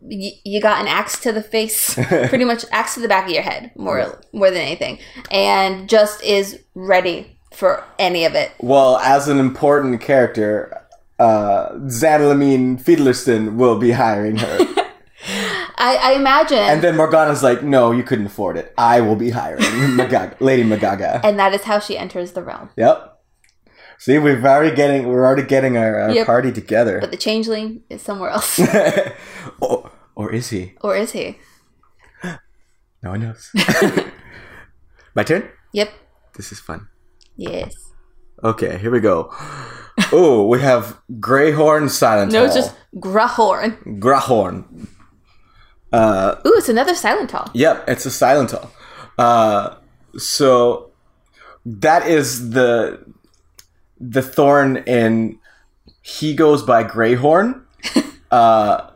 [0.00, 1.94] y- you got an axe to the face,
[2.28, 4.98] pretty much axe to the back of your head, more more than anything,
[5.30, 8.52] and just is ready for any of it.
[8.60, 10.84] Well, as an important character,
[11.18, 14.84] uh, Xanalamine Fiedlerson will be hiring her.
[15.78, 18.74] I, I imagine, and then Morgana's like, no, you couldn't afford it.
[18.76, 19.62] I will be hiring
[19.96, 21.20] Magaga, Lady Magaga.
[21.24, 22.70] And that is how she enters the realm.
[22.76, 23.14] Yep.
[23.98, 26.26] See, we've already getting we're already getting our, our Yep.
[26.26, 27.00] party together.
[27.00, 28.60] But the changeling is somewhere else,
[29.60, 30.74] or, or is he?
[30.80, 31.38] or is he?
[33.02, 33.50] No one knows.
[35.14, 35.48] My turn.
[35.72, 35.90] Yep.
[36.36, 36.88] This is fun.
[37.36, 37.72] Yes.
[38.42, 39.28] Okay, here we go.
[40.12, 43.98] Oh, we have Greyhorn Silent No, it's just Grahorn.
[44.00, 44.88] Grahorn.
[45.92, 47.50] Uh, Ooh, it's another silent hall.
[47.54, 48.70] Yep, it's a silent hill.
[49.18, 49.76] Uh,
[50.16, 50.90] so
[51.64, 53.04] that is the
[54.00, 55.38] the thorn in
[56.02, 57.62] he goes by Greyhorn.
[58.30, 58.90] uh,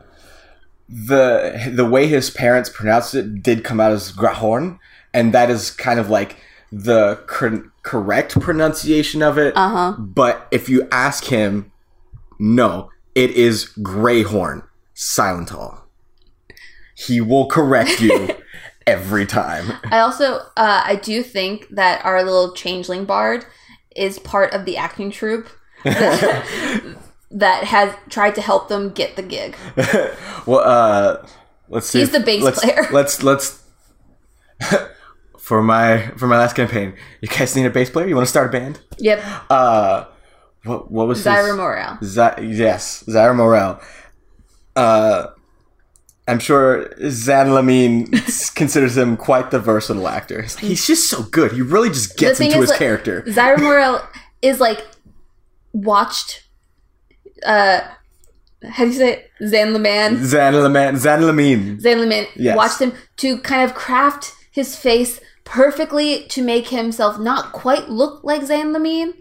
[0.89, 4.79] the the way his parents pronounced it did come out as Grahorn,
[5.13, 6.37] and that is kind of like
[6.71, 9.55] the cor- correct pronunciation of it.
[9.55, 9.91] Uh huh.
[9.99, 11.71] But if you ask him,
[12.39, 15.82] no, it is Greyhorn Silent Hall.
[17.05, 18.29] He will correct you
[18.87, 19.71] every time.
[19.85, 23.45] I also uh, I do think that our little changeling bard
[23.95, 25.47] is part of the acting troupe
[25.83, 29.55] that has tried to help them get the gig.
[30.45, 31.25] well, uh,
[31.69, 31.99] let's see.
[31.99, 32.87] He's if- the bass let's, player.
[32.91, 33.63] Let's let's
[35.39, 36.93] for my for my last campaign.
[37.21, 38.07] You guys need a bass player?
[38.07, 38.79] You want to start a band?
[38.99, 40.05] Yep, Uh,
[40.63, 41.55] what what was Zyra his?
[41.57, 41.97] Morel.
[42.03, 43.79] Z- yes, Zyra Morel.
[44.75, 45.27] Uh,
[46.27, 48.09] I'm sure Zan Lamine
[48.55, 50.43] considers him quite the versatile actor.
[50.59, 51.51] He's just so good.
[51.51, 53.23] He really just gets into is, his like, character.
[53.23, 54.07] Zyra Morel
[54.41, 54.85] is like
[55.73, 56.47] watched.
[57.45, 57.81] Uh,
[58.69, 59.31] how do you say it?
[59.45, 60.23] Zan Leman?
[60.25, 60.95] Zan Lamine.
[60.95, 61.81] Zan Lamine.
[61.81, 62.55] Zan Leman Yes.
[62.55, 68.23] watched him to kind of craft his face perfectly to make himself not quite look
[68.23, 69.13] like Zan Lamine,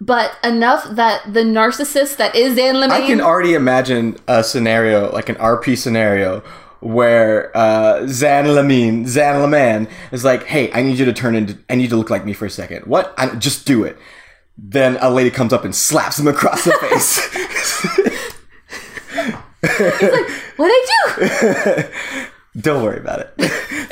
[0.00, 3.02] but enough that the narcissist that is Dan Lemaine.
[3.02, 6.40] I can already imagine a scenario, like an RP scenario,
[6.80, 11.58] where uh, Zan Lamine, Zan Laman is like, "Hey, I need you to turn into,
[11.68, 12.86] I need you to look like me for a second.
[12.86, 13.14] What?
[13.18, 13.98] I, just do it."
[14.56, 17.18] Then a lady comes up and slaps him across the face.
[20.56, 21.88] what did I do?
[22.60, 23.34] Don't worry about it.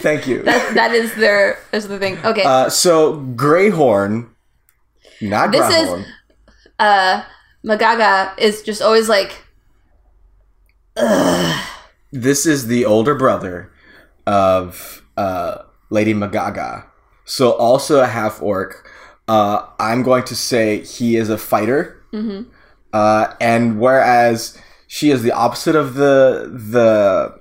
[0.00, 0.42] Thank you.
[0.42, 2.18] That, that is their is the thing.
[2.24, 4.28] Okay, Uh, so Greyhorn,
[5.20, 6.06] not This is-
[6.78, 7.22] uh,
[7.64, 9.32] Magaga is just always like,
[12.12, 13.70] This is the older brother
[14.26, 15.58] of uh,
[15.90, 16.86] Lady Magaga.
[17.24, 18.88] So also a half orc.
[19.28, 21.92] Uh, I'm going to say he is a fighter.
[22.92, 27.38] Uh, and whereas she is the opposite of the the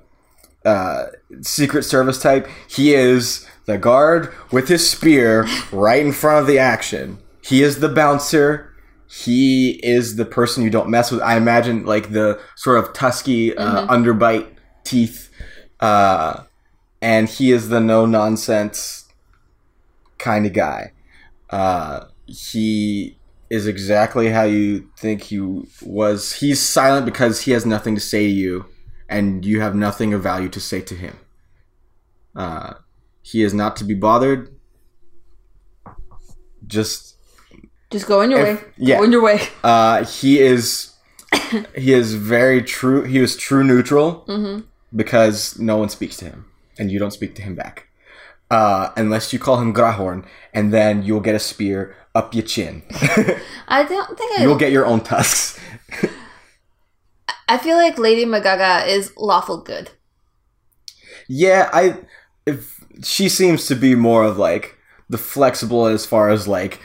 [0.69, 1.05] uh,
[1.41, 6.59] Secret Service type, he is the guard with his spear right in front of the
[6.59, 7.19] action.
[7.45, 8.73] He is the bouncer.
[9.07, 11.21] He is the person you don't mess with.
[11.21, 14.47] I imagine like the sort of tusky uh, underbite
[14.83, 15.29] teeth,
[15.79, 16.41] uh,
[17.03, 19.07] and he is the no nonsense
[20.17, 20.93] kind of guy.
[21.51, 23.15] Uh, he
[23.51, 25.39] is exactly how you think he
[25.83, 26.33] was.
[26.33, 28.65] He's silent because he has nothing to say to you,
[29.07, 31.19] and you have nothing of value to say to him.
[32.35, 32.73] Uh,
[33.21, 34.49] he is not to be bothered.
[36.65, 37.04] Just
[37.91, 38.67] just go in your If- way.
[38.77, 38.97] yeah.
[38.97, 39.41] Go in your way.
[39.63, 40.93] uh, he is
[41.75, 43.03] he is very true.
[43.03, 44.25] He is true neutral
[44.95, 46.45] because no one speaks to him,
[46.79, 47.87] and you don't speak to him back,
[48.49, 52.83] uh, unless you call him Grahorn, and then you'll get a spear up your chin.
[53.67, 54.43] I don't think I.
[54.43, 55.59] you'll get your own tusks.
[57.47, 59.91] I feel like Lady Magaga is lawful good.
[61.27, 61.97] Yeah, I.
[62.45, 64.77] If she seems to be more of like
[65.09, 66.79] the flexible as far as like,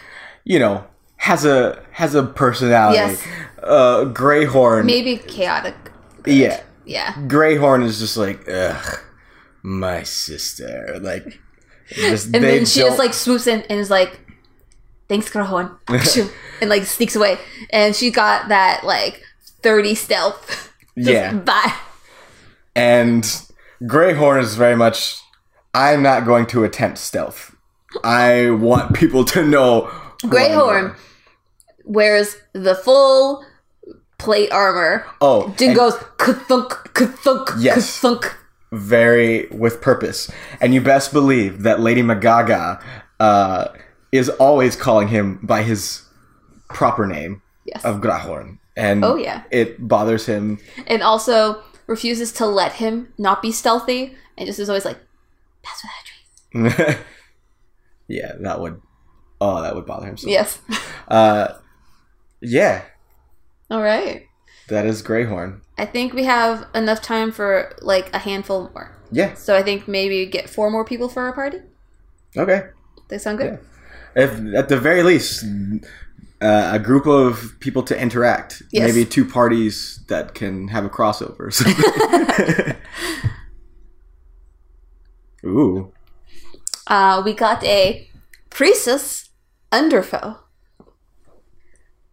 [0.51, 0.85] you know,
[1.17, 2.97] has a has a personality.
[2.99, 3.23] Yes.
[3.63, 4.85] Uh, Greyhorn.
[4.85, 5.77] Maybe chaotic.
[6.25, 6.35] good.
[6.35, 6.61] Yeah.
[6.85, 7.13] Yeah.
[7.29, 8.99] Greyhorn is just like, ugh,
[9.63, 10.99] my sister.
[11.01, 11.39] Like,
[11.89, 14.19] just, And then she don't- just like swoops in and is like,
[15.09, 15.71] "Thanks, Grahon,"
[16.61, 17.39] and like sneaks away.
[17.71, 19.23] And she got that like
[19.63, 20.67] thirty stealth.
[20.99, 21.33] Just Yeah.
[21.35, 21.73] Bye.
[22.75, 23.23] and
[23.85, 25.21] Greyhorn is very much,
[25.73, 27.55] I'm not going to attempt stealth.
[28.05, 29.89] I want people to know.
[30.23, 30.97] Who I Greyhorn
[31.85, 33.45] wears the full
[34.19, 35.05] plate armor.
[35.21, 38.01] Oh, and goes ka-thunk, ka-thunk, Yes.
[38.73, 40.31] very with purpose.
[40.61, 42.83] And you best believe that Lady Magaga
[43.19, 43.69] uh,
[44.13, 46.03] is always calling him by his
[46.69, 47.85] proper name Yes.
[47.85, 48.59] of Grahorn.
[48.77, 49.43] And Oh, yeah.
[49.51, 54.69] it bothers him and also refuses to let him not be stealthy and just is
[54.71, 54.99] always like,
[55.63, 57.05] "Pass without a trace."
[58.09, 58.81] yeah, that would.
[59.41, 60.29] Oh, that would bother him so.
[60.29, 60.59] Yes.
[61.09, 61.55] Uh,
[62.41, 62.83] yeah,
[63.71, 64.27] All right.
[64.69, 65.61] that is Greyhorn.
[65.79, 68.97] I think we have enough time for like a handful more.
[69.11, 69.35] Yeah.
[69.35, 71.59] So I think maybe get four more people for our party.
[72.37, 72.69] Okay.
[73.09, 73.59] They sound good.
[74.15, 75.45] If at the very least,
[76.41, 78.63] uh, a group of people to interact.
[78.71, 78.89] Yes.
[78.93, 81.51] Maybe two parties that can have a crossover.
[85.45, 85.93] Ooh.
[86.87, 88.09] Uh, we got a
[88.51, 89.30] Croesus
[89.73, 90.37] Underfoe.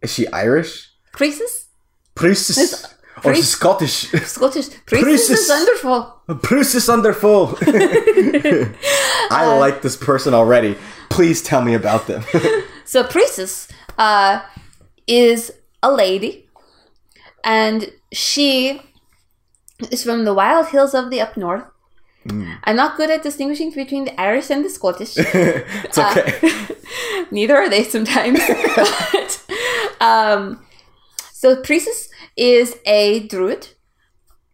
[0.02, 0.90] Is she Irish?
[1.12, 1.66] Croesus?
[2.14, 2.94] Priestess.
[3.24, 4.10] Or she's Scottish.
[4.26, 4.68] Scottish.
[4.86, 5.30] Croesus Croesus.
[5.30, 6.12] is Underfoe.
[6.42, 7.58] Priestess Underful.
[7.62, 8.72] I
[9.30, 10.76] Uh, like this person already.
[11.10, 12.22] Please tell me about them.
[12.84, 13.68] So Croesus
[13.98, 14.40] uh,
[15.06, 16.48] is a lady,
[17.44, 18.80] and she
[19.90, 21.64] is from the wild hills of the up north.
[22.26, 25.14] I'm not good at distinguishing between the Irish and the Scottish.
[25.16, 26.76] it's okay.
[27.30, 28.40] Neither are they sometimes.
[28.76, 29.46] but,
[30.00, 30.64] um,
[31.32, 33.68] so Priestess is a druid,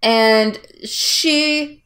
[0.03, 1.85] and she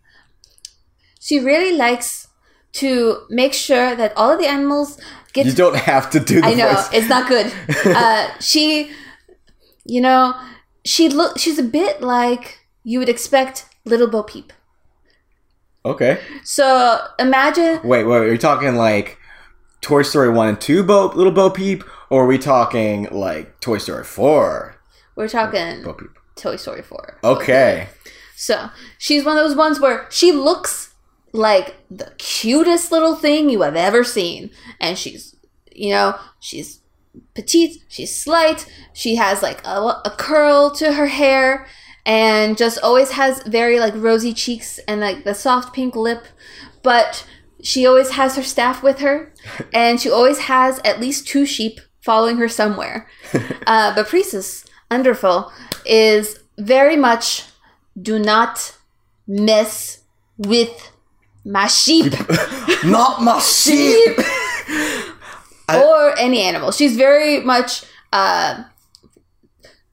[1.21, 2.29] she really likes
[2.73, 5.01] to make sure that all of the animals
[5.33, 5.47] get.
[5.47, 6.89] you don't have to do the I know voice.
[6.93, 7.53] it's not good.
[7.85, 8.91] Uh, she,
[9.85, 10.35] you know,
[10.85, 11.39] she look.
[11.39, 14.53] She's a bit like you would expect Little Bo Peep.
[15.89, 16.21] Okay.
[16.45, 19.19] So imagine Wait, wait, are you talking like
[19.81, 21.85] Toy Story 1 and 2 Bo, Little Bo Peep?
[22.11, 24.77] Or are we talking like Toy Story 4
[25.17, 26.11] we're talking Bo Peep?
[26.37, 27.19] Toy Story four.
[27.25, 27.89] Okay.
[28.37, 30.95] So she's one of those ones where she looks
[31.33, 34.51] like the cutest little thing you have ever seen.
[34.81, 35.35] And she's,
[35.73, 36.81] you know, she's
[37.35, 41.67] petite, she's slight, she has like a, a curl to her hair,
[42.09, 46.25] and just always has very like rosy cheeks and like the soft pink lip.
[46.83, 47.27] But
[47.63, 49.33] she always has her staff with her,
[49.75, 53.09] and she always has at least two sheep following her somewhere.
[53.67, 55.53] uh, but Priestess Underful
[55.85, 57.45] is very much
[58.01, 58.75] do not
[59.27, 60.01] mess
[60.39, 60.93] with
[61.45, 62.13] my sheep
[62.85, 64.19] Not my sheep.
[65.75, 66.73] or any animal.
[66.73, 68.65] She's very much uh,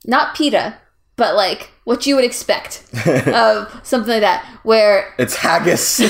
[0.05, 0.77] not PETA,
[1.17, 2.83] but like what you would expect
[3.27, 6.01] of something like that, where It's haggis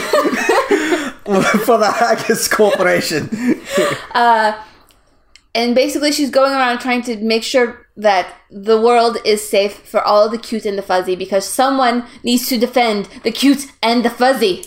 [1.65, 3.29] for the haggis corporation.
[4.13, 4.53] Uh,
[5.53, 10.01] and basically she's going around trying to make sure that the world is safe for
[10.01, 14.09] all the cute and the fuzzy because someone needs to defend the cute and the
[14.09, 14.63] fuzzy.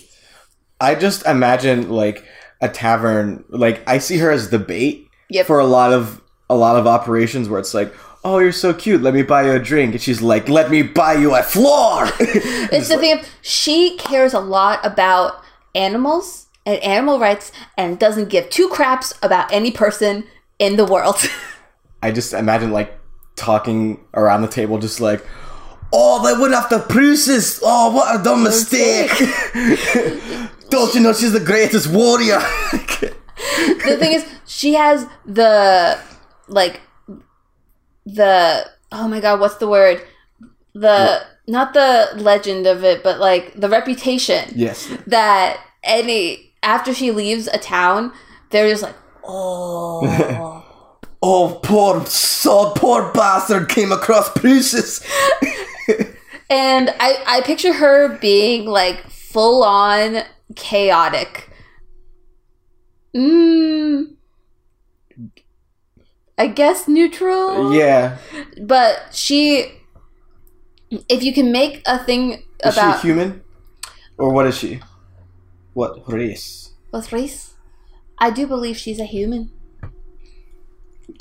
[0.81, 2.25] I just imagine like
[2.61, 3.45] a tavern.
[3.49, 5.47] Like I see her as the bait Yep.
[5.47, 7.93] for a lot of a lot of operations where it's like,
[8.25, 9.03] "Oh, you're so cute.
[9.03, 12.09] Let me buy you a drink," and she's like, "Let me buy you a floor."
[12.71, 15.43] It's the thing of she cares a lot about
[15.75, 20.25] animals and animal rights and doesn't give two craps about any person
[20.59, 21.17] in the world.
[22.03, 22.99] I just imagine like
[23.37, 25.25] talking around the table, just like,
[25.93, 27.61] "Oh, they went after Princess.
[27.63, 29.11] Oh, what a dumb mistake."
[30.71, 32.41] Don't you know she's the greatest warrior?
[32.71, 35.99] the thing is, she has the
[36.49, 36.81] like
[38.15, 40.03] the oh my god, what's the word?
[40.75, 44.89] The not the legend of it, but like the reputation yes.
[45.07, 48.13] that any after she leaves a town,
[48.51, 50.65] they're just like, oh,
[51.21, 55.05] Oh, poor sod, poor bastard came across Princess.
[56.51, 60.23] and I I picture her being like full on
[60.55, 61.51] chaotic.
[63.17, 64.15] Mm.
[66.39, 67.75] I guess neutral.
[67.75, 68.19] Yeah.
[68.63, 69.73] but she
[71.09, 73.43] if you can make a thing Is about she human?
[74.17, 74.81] Or what is she?
[75.75, 76.73] What race?
[76.91, 77.49] What race
[78.21, 79.51] i do believe she's a human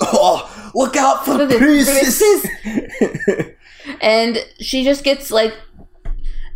[0.00, 2.46] Oh, look out for For the Princess!
[4.00, 5.54] and she just gets like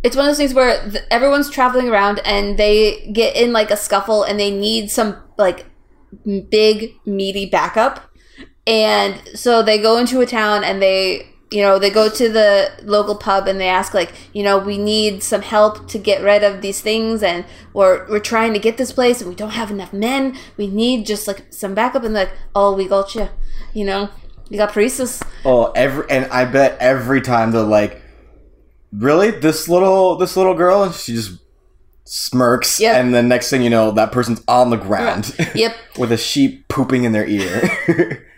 [0.03, 3.71] it's one of those things where th- everyone's traveling around and they get in like
[3.71, 5.65] a scuffle and they need some like
[6.49, 8.09] big meaty backup
[8.65, 12.71] and so they go into a town and they you know they go to the
[12.83, 16.43] local pub and they ask like you know we need some help to get rid
[16.43, 19.69] of these things and we're, we're trying to get this place and we don't have
[19.69, 20.35] enough men.
[20.57, 22.03] We need just like some backup.
[22.03, 23.29] And like oh we got you
[23.73, 24.09] you know
[24.49, 28.01] you got priestess oh, every and I bet every time they're like,
[28.91, 31.39] really, this little this little girl, and she just
[32.05, 32.95] smirks, Yep.
[32.95, 35.35] and then next thing you know, that person's on the ground.
[35.55, 35.75] Yep.
[35.97, 38.27] With a sheep pooping in their ear.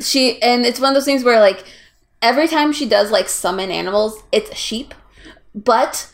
[0.00, 1.64] she and it's one of those things where like
[2.22, 4.94] every time she does like summon animals it's a sheep.
[5.54, 6.12] But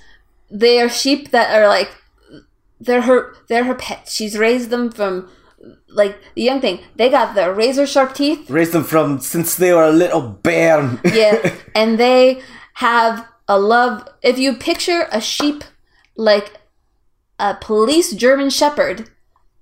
[0.51, 1.91] they are sheep that are like
[2.81, 5.29] they're her they're her pets she's raised them from
[5.89, 6.81] like the young thing.
[6.97, 8.49] They got the razor sharp teeth.
[8.51, 10.99] Raised them from since they were a little bear.
[11.05, 11.55] yeah.
[11.75, 12.43] And they
[12.75, 15.65] have a love if you picture a sheep
[16.17, 16.61] like
[17.39, 19.11] a police german shepherd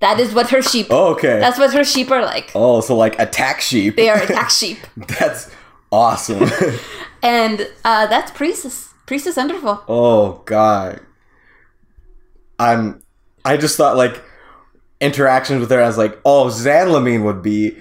[0.00, 1.38] that is what her sheep Oh, okay.
[1.40, 3.96] that's what her sheep are like oh, so like attack sheep.
[3.96, 5.50] they are attack sheep That's
[5.92, 6.48] awesome.
[7.22, 11.00] and uh, that's priestess priestess wonderful Oh god.
[12.58, 13.02] I'm
[13.44, 14.22] I just thought like
[15.00, 17.76] interactions with her as like, oh Zanlamine would be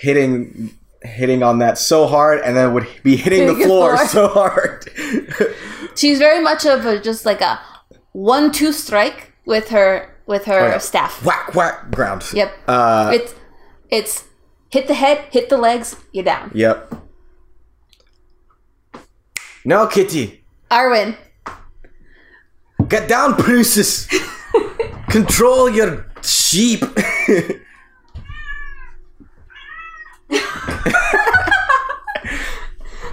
[0.00, 0.72] hitting
[1.02, 4.08] hitting on that so hard and then would be hitting the floor floor.
[4.08, 4.88] so hard.
[5.96, 7.60] she's very much of a just like a
[8.12, 10.78] one two strike with her with her Oh, yeah.
[10.78, 11.22] staff.
[11.24, 12.22] whack whack ground.
[12.32, 12.50] Yep.
[12.66, 13.34] Uh it's
[13.90, 14.24] it's
[14.74, 16.50] hit the head, hit the legs, you're down.
[16.54, 16.90] yep.
[19.64, 20.42] No kitty.
[20.70, 21.14] Arwen,
[22.88, 24.08] Get down, princess.
[25.08, 26.82] Control your sheep.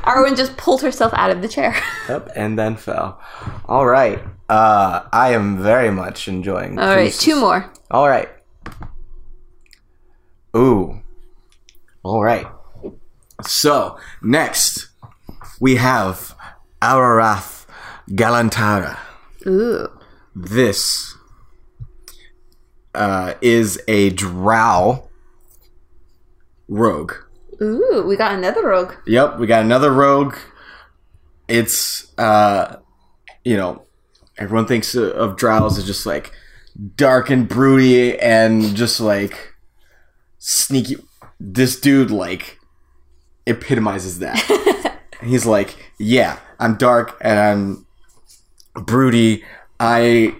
[0.04, 1.76] Arwen just pulled herself out of the chair.
[2.08, 3.20] Yep, and then fell.
[3.66, 4.20] All right.
[4.50, 6.76] Uh, I am very much enjoying.
[6.76, 6.86] This.
[6.86, 7.72] All right, two more.
[7.92, 8.30] All right.
[10.58, 11.02] Ooh.
[12.04, 12.48] All right.
[13.44, 14.90] So next
[15.60, 16.36] we have
[16.82, 17.68] Ararath
[18.10, 18.98] Galantara.
[19.46, 19.88] Ooh.
[20.36, 21.16] This
[22.96, 25.10] uh, is a Drow
[26.68, 27.14] rogue.
[27.62, 28.94] Ooh, we got another rogue.
[29.06, 30.36] Yep, we got another rogue.
[31.48, 32.78] It's uh
[33.44, 33.84] you know,
[34.40, 36.32] everyone thinks of drows as just like
[36.96, 39.54] dark and broody and just like
[40.40, 40.96] sneaky
[41.40, 42.58] this dude like
[43.46, 44.98] epitomizes that.
[45.24, 47.38] He's like, "Yeah, I'm dark and
[48.76, 49.44] I'm broody.
[49.80, 50.36] I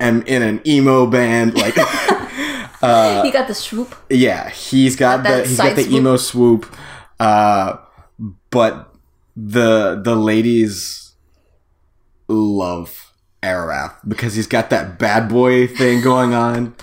[0.00, 1.74] am in an emo band like
[2.82, 3.94] Uh, he got the swoop.
[4.10, 5.94] yeah, he's got Got the he's got the swoop.
[5.96, 6.76] emo swoop.
[7.18, 7.78] Uh,
[8.50, 8.92] but
[9.34, 11.12] the the ladies
[12.28, 13.05] love
[13.46, 16.74] Arath because he's got that bad boy thing going on,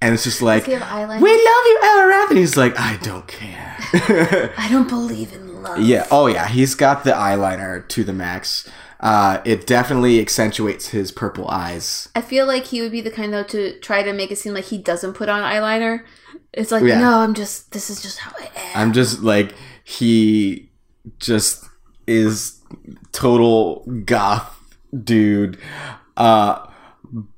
[0.00, 1.20] and it's just like Does he have eyeliner?
[1.20, 3.76] we love you, Arath, and he's like I don't care.
[4.56, 5.80] I don't believe in love.
[5.80, 8.68] yeah, oh yeah, he's got the eyeliner to the max.
[9.00, 12.08] Uh, it definitely accentuates his purple eyes.
[12.14, 14.52] I feel like he would be the kind though to try to make it seem
[14.52, 16.04] like he doesn't put on eyeliner.
[16.52, 16.98] It's like Yeah.
[17.00, 18.76] no, I'm just this is just how I am.
[18.88, 19.54] I'm just like
[19.84, 20.68] he
[21.18, 21.64] just
[22.06, 22.60] is
[23.12, 24.54] total goth
[25.04, 25.58] dude.
[26.16, 26.66] Uh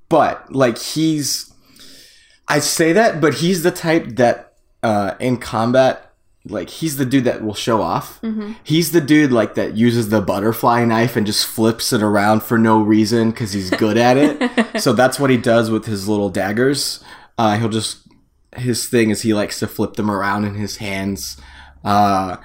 [0.08, 1.52] but like he's
[2.48, 6.12] I say that, but he's the type that uh in combat
[6.44, 8.20] like he's the dude that will show off.
[8.64, 12.58] He's the dude like that uses the butterfly knife and just flips it around for
[12.58, 14.80] no reason because he's good at it.
[14.82, 17.02] so that's what he does with his little daggers.
[17.38, 18.08] Uh, he'll just
[18.56, 21.40] his thing is he likes to flip them around in his hands,
[21.84, 22.36] uh,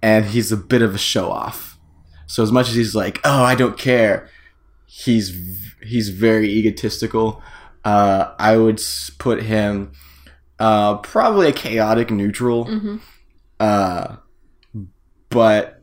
[0.00, 1.78] and he's a bit of a show off.
[2.26, 4.28] So as much as he's like, oh, I don't care,
[4.92, 7.42] he's he's very egotistical.
[7.82, 8.80] Uh, I would
[9.18, 9.92] put him
[10.58, 12.68] uh, probably a chaotic neutral,
[13.58, 14.16] uh,
[15.30, 15.80] but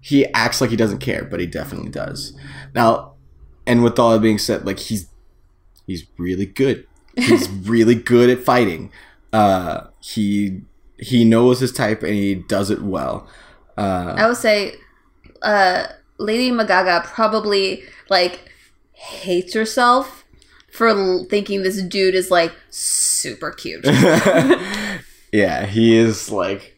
[0.00, 2.36] he acts like he doesn't care, but he definitely does.
[2.74, 3.14] Now,
[3.66, 5.08] and with all that being said, like he's
[5.86, 6.86] he's really good.
[7.16, 8.90] He's really good at fighting.
[9.32, 10.62] Uh, he
[10.98, 13.28] he knows his type and he does it well.
[13.76, 14.74] Uh, I would say
[15.42, 15.86] uh
[16.18, 18.50] Lady Magaga probably like
[18.92, 20.24] hates herself
[20.70, 23.84] for l- thinking this dude is like super cute.
[25.32, 26.76] yeah, he is like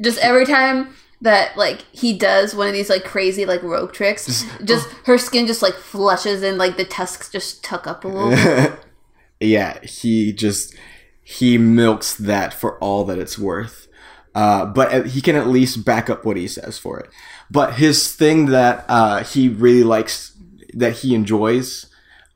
[0.00, 4.44] just every time that like he does one of these like crazy like rogue tricks,
[4.64, 8.30] just her skin just like flushes and like the tusks just tuck up a little
[8.30, 8.78] bit.
[9.40, 10.74] yeah, he just
[11.22, 13.88] he milks that for all that it's worth.
[14.34, 17.08] Uh, but he can at least back up what he says for it.
[17.54, 20.36] But his thing that uh, he really likes,
[20.74, 21.86] that he enjoys,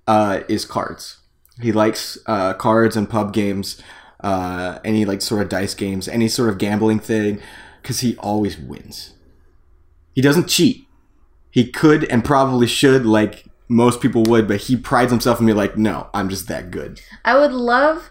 [0.06, 1.18] uh, is cards.
[1.60, 3.82] He likes uh, cards and pub games,
[4.20, 7.40] uh, any like sort of dice games, any sort of gambling thing,
[7.82, 9.14] because he always wins.
[10.14, 10.86] He doesn't cheat.
[11.50, 15.58] He could and probably should, like most people would, but he prides himself in being
[15.58, 17.00] like, no, I'm just that good.
[17.24, 18.08] I would love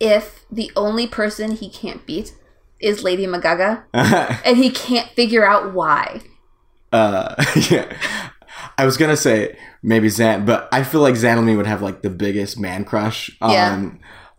[0.00, 2.34] if the only person he can't beat
[2.80, 6.22] is Lady Magaga and he can't figure out why.
[6.96, 7.86] Uh, yeah.
[8.78, 12.10] I was gonna say maybe Zan, but I feel like Xanami would have like the
[12.10, 13.90] biggest man crush on Yeah.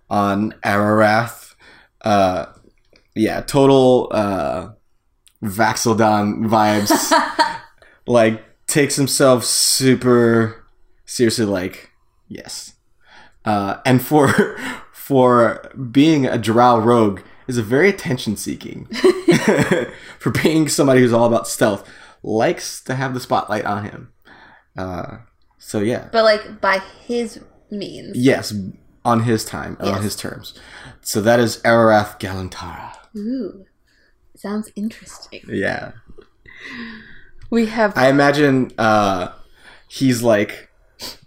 [0.09, 1.55] on Ararath.
[2.01, 2.45] Uh,
[3.15, 4.69] yeah, total uh,
[5.43, 7.11] Vax'ildan vibes.
[8.07, 10.65] like takes himself super
[11.05, 11.45] seriously.
[11.45, 11.91] Like
[12.27, 12.73] yes,
[13.45, 14.57] uh, and for
[14.93, 18.85] for being a Drow rogue is a very attention seeking.
[20.19, 21.87] for being somebody who's all about stealth,
[22.23, 24.13] likes to have the spotlight on him.
[24.77, 25.17] Uh,
[25.57, 27.39] so yeah, But like by his
[27.71, 28.15] means.
[28.17, 28.53] yes,
[29.03, 30.53] on his time and on his terms.
[31.01, 32.93] So that is Ararath Galantara.
[33.17, 33.65] Ooh.
[34.35, 35.41] Sounds interesting.
[35.47, 35.93] Yeah,
[37.49, 39.29] We have I imagine uh,
[39.89, 40.69] he's like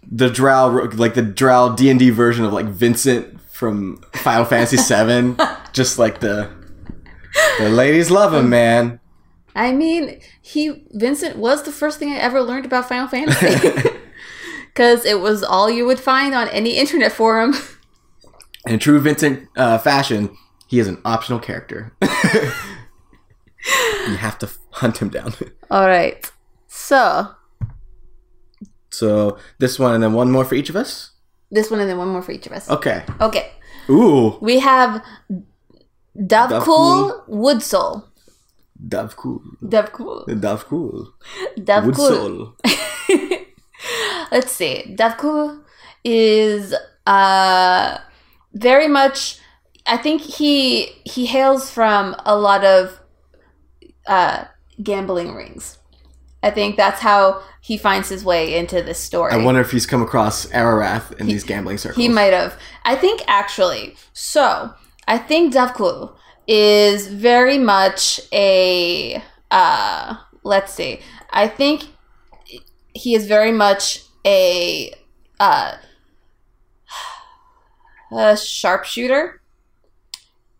[0.09, 4.77] the Drow, like the Drow D and D version of like Vincent from Final Fantasy
[4.77, 5.35] VII.
[5.73, 6.49] Just like the
[7.59, 9.00] the ladies love him, man.
[9.55, 13.69] I mean, he Vincent was the first thing I ever learned about Final Fantasy.
[14.75, 17.53] Cuz it was all you would find on any internet forum.
[18.67, 20.37] In true Vincent uh, fashion,
[20.67, 21.91] he is an optional character.
[24.07, 25.33] you have to hunt him down.
[25.69, 26.31] All right.
[26.67, 27.27] So,
[28.89, 31.11] So this one and then one more for each of us.
[31.49, 32.69] this one and then one more for each of us.
[32.69, 33.03] Okay.
[33.19, 33.51] Okay.
[33.89, 35.03] Ooh, We have
[36.17, 38.03] Dovkul Woodsoul.
[38.87, 39.41] Davkul.
[39.63, 40.25] Dovkul.
[40.27, 41.07] Davkul.
[41.57, 42.53] Dovkul.
[42.65, 43.47] Woodsoul.
[44.31, 44.95] Let's see.
[44.97, 45.61] Davkul
[46.03, 46.73] is
[47.05, 47.97] uh
[48.53, 49.39] very much
[49.85, 52.99] I think he he hails from a lot of
[54.07, 54.45] uh
[54.81, 55.77] gambling rings.
[56.43, 59.31] I think that's how he finds his way into this story.
[59.31, 62.03] I wonder if he's come across Ararath in these gambling circles.
[62.03, 62.59] He might have.
[62.83, 63.95] I think actually.
[64.13, 64.73] So
[65.07, 66.15] I think Davkul
[66.51, 69.23] is very much a.
[69.49, 70.99] Uh, let's see.
[71.29, 71.85] I think
[72.93, 74.93] he is very much a.
[75.39, 75.77] Uh,
[78.11, 79.41] a sharpshooter.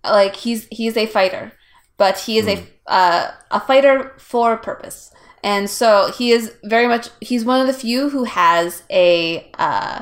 [0.04, 1.52] Like he's he's a fighter,
[1.98, 5.12] but he is a uh, a fighter for a purpose,
[5.44, 10.02] and so he is very much he's one of the few who has a uh,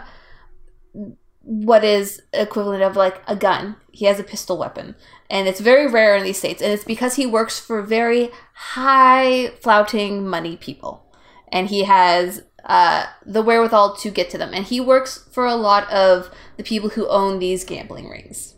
[1.42, 3.76] what is equivalent of like a gun.
[3.92, 4.96] He has a pistol weapon,
[5.30, 6.62] and it's very rare in these states.
[6.62, 11.06] And it's because he works for very high flouting money people,
[11.52, 14.54] and he has uh, the wherewithal to get to them.
[14.54, 18.56] And he works for a lot of the people who own these gambling rings.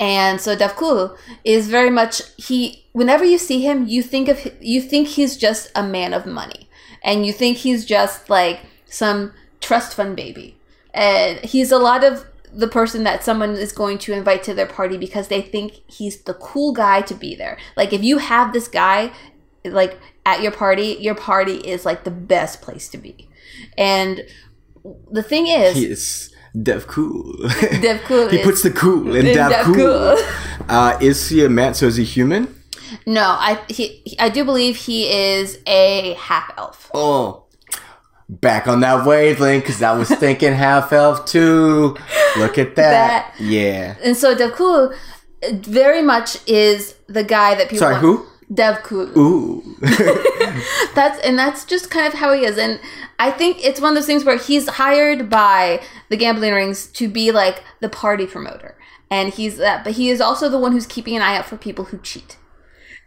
[0.00, 2.86] And so Devkul is very much he.
[2.92, 6.68] Whenever you see him, you think of you think he's just a man of money,
[7.02, 10.58] and you think he's just like some trust fund baby.
[10.92, 12.26] And he's a lot of
[12.56, 16.22] the person that someone is going to invite to their party because they think he's
[16.22, 17.58] the cool guy to be there.
[17.76, 19.12] Like if you have this guy
[19.64, 23.28] like at your party, your party is like the best place to be.
[23.76, 24.24] And
[25.10, 27.34] the thing is, He is Dev Cool.
[27.82, 29.74] Devkul he is- puts the cool in in Dev Dev Cool.
[29.74, 30.16] Cool.
[30.68, 31.74] Uh, is he a man?
[31.74, 32.48] So is he human?
[33.06, 36.90] No, I he, he- I do believe he is a half elf.
[36.94, 37.43] Oh.
[38.40, 41.96] Back on that wavelength because I was thinking half elf too.
[42.36, 43.32] Look at that.
[43.34, 43.96] That- Yeah.
[44.02, 44.94] And so Devkul
[45.52, 48.26] very much is the guy that people Sorry, want- who?
[48.52, 49.16] Devkul.
[49.16, 49.62] Ooh.
[50.94, 52.58] That's and that's just kind of how he is.
[52.58, 52.78] And
[53.18, 57.08] I think it's one of those things where he's hired by the gambling rings to
[57.08, 58.76] be like the party promoter.
[59.10, 61.56] And he's that but he is also the one who's keeping an eye out for
[61.56, 62.36] people who cheat.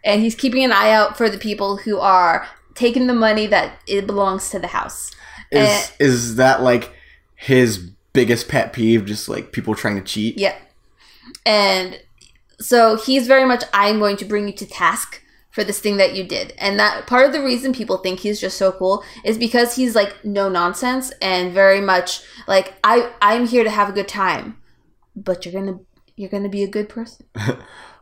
[0.04, 2.48] And he's keeping an eye out for the people who are
[2.78, 5.12] taking the money that it belongs to the house.
[5.52, 5.88] is Eh.
[6.00, 6.94] is that like
[7.36, 7.78] his
[8.14, 9.06] biggest pet peeve?
[9.06, 10.38] Just like people trying to cheat?
[10.38, 10.56] Yeah.
[11.46, 12.00] And
[12.60, 15.22] so he's very much, I'm going to bring you to task
[15.52, 16.54] for this thing that you did.
[16.60, 19.96] And that part of the reason people think he's just so cool is because he's
[19.96, 24.58] like no nonsense and very much like I I'm here to have a good time.
[25.16, 25.80] But you're gonna
[26.16, 27.26] you're gonna be a good person.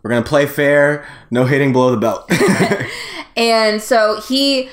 [0.04, 2.30] We're gonna play fair, no hitting below the belt.
[3.36, 4.70] And so he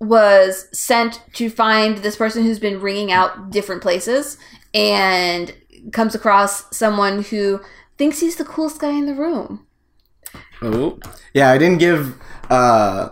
[0.00, 4.38] was sent to find this person who's been ringing out different places
[4.72, 5.52] and
[5.92, 7.60] comes across someone who
[7.96, 9.66] thinks he's the coolest guy in the room.
[10.62, 10.98] oh.
[11.34, 12.14] Yeah, I didn't give
[12.50, 13.10] uh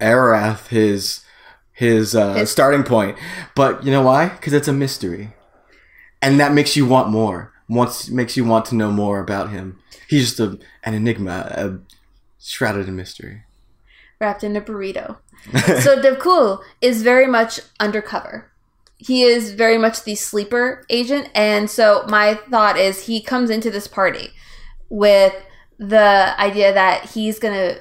[0.00, 1.24] Arath his
[1.72, 3.16] his uh His- starting point.
[3.54, 4.28] But you know why?
[4.30, 5.34] Because it's a mystery.
[6.20, 7.52] And that makes you want more.
[7.68, 9.78] Wants makes you want to know more about him.
[10.08, 11.78] He's just a, an enigma, a
[12.40, 13.42] shrouded in mystery.
[14.22, 15.18] Wrapped in a burrito.
[15.82, 18.50] so Devkul is very much undercover.
[18.96, 23.70] He is very much the sleeper agent, and so my thought is he comes into
[23.70, 24.30] this party
[24.88, 25.34] with
[25.78, 27.78] the idea that he's gonna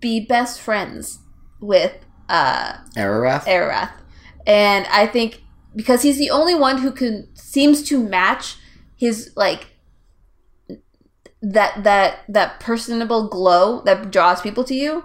[0.00, 1.20] be best friends
[1.60, 1.94] with
[2.28, 3.44] uh Arath?
[3.44, 3.92] Arath.
[4.44, 5.42] And I think
[5.76, 8.56] because he's the only one who can seems to match
[8.96, 9.68] his like
[11.42, 15.04] that that that personable glow that draws people to you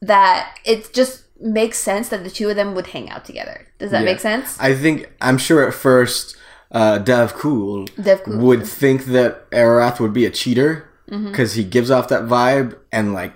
[0.00, 3.66] that it just makes sense that the two of them would hang out together.
[3.78, 4.04] Does that Yeah.
[4.12, 4.58] make sense?
[4.60, 6.36] I think I'm sure at first
[6.70, 11.28] uh, Dev Cool Dev would think that Arath would be a cheater Mm-hmm.
[11.30, 13.32] because he gives off that vibe and like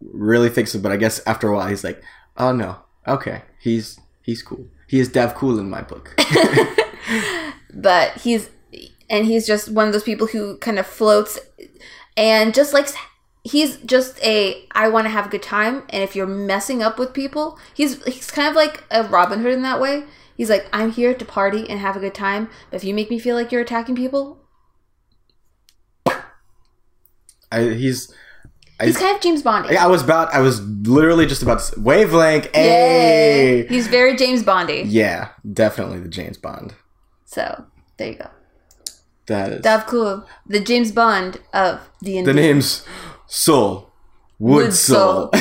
[0.00, 0.82] really thinks it.
[0.82, 2.02] But I guess after a while he's like,
[2.36, 4.66] oh no, okay, he's he's cool.
[4.88, 6.20] He is Dev Cool in my book.
[7.74, 8.50] but he's
[9.08, 11.38] and he's just one of those people who kind of floats
[12.16, 12.94] and just likes
[13.46, 16.98] he's just a I want to have a good time and if you're messing up
[16.98, 20.04] with people he's he's kind of like a Robin Hood in that way
[20.36, 23.10] he's like I'm here to party and have a good time but if you make
[23.10, 24.38] me feel like you're attacking people
[27.52, 28.12] I, he's.
[28.78, 30.34] I, he's kind of James Bondy I was about.
[30.34, 32.50] I was literally just about to say, wavelength.
[32.54, 33.58] Hey.
[33.62, 33.66] Yay.
[33.68, 36.74] he's very James Bondy Yeah, definitely the James Bond.
[37.24, 37.64] so
[37.96, 38.28] there you go
[39.28, 42.84] That is Dav Cool the James Bond of D&D the name's
[43.26, 43.90] Soul
[44.38, 45.30] Wood Soul.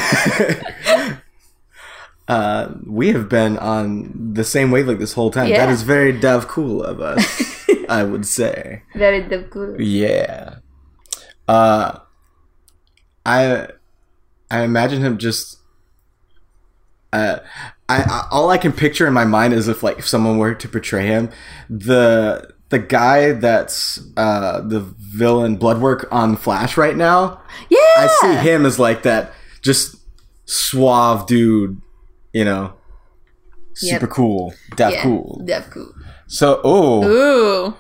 [2.28, 5.50] uh, we have been on the same wavelength this whole time.
[5.50, 5.66] Yeah.
[5.66, 8.84] That is very Dove cool of us, I would say.
[8.96, 10.58] very Dav Cool Yeah.
[11.48, 12.00] Uh,
[13.26, 13.68] I
[14.50, 15.60] I imagine him just.
[17.12, 17.40] Uh,
[17.88, 20.56] I, I all I can picture in my mind is if like if someone were
[20.56, 21.30] to portray him,
[21.70, 27.42] the the guy that's uh the villain Bloodwork on Flash right now.
[27.70, 29.96] yeah I see him as like that just
[30.46, 31.82] suave dude,
[32.34, 32.74] you know,
[33.74, 34.10] super Yep.
[34.12, 35.42] cool, that yeah, cool.
[35.46, 35.94] Dav Cool
[36.28, 37.76] So oh, ooh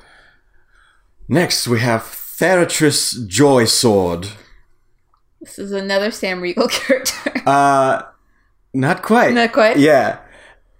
[1.27, 4.27] next we have Theratress Joy Sword.
[5.41, 7.31] This is another Sam Riegel character.
[7.47, 8.01] Uh,
[8.73, 9.33] not quite.
[9.33, 9.77] Not quite?
[9.77, 10.19] Yeah.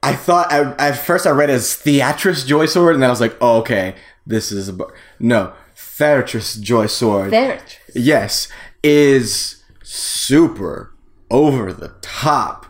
[0.05, 3.21] I thought I, at first I read as Theatress Joy Sword, and then I was
[3.21, 3.95] like, oh, okay,
[4.25, 7.31] this is a bu- no Theratress Joy Sword.
[7.31, 7.59] there.
[7.93, 8.47] yes,
[8.83, 10.93] is super
[11.31, 12.65] over the top,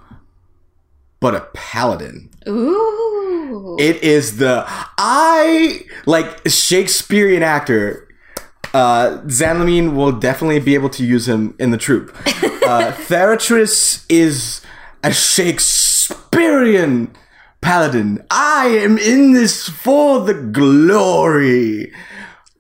[1.20, 2.30] but a paladin.
[2.48, 3.78] Ooh.
[3.80, 8.08] It is the I like Shakespearean actor.
[8.74, 12.16] Uh, Zanlamine will definitely be able to use him in the troupe.
[12.66, 12.92] Uh,
[14.10, 14.62] is
[15.04, 17.16] a Shakespearean
[17.66, 18.24] paladin.
[18.30, 21.92] I am in this for the glory.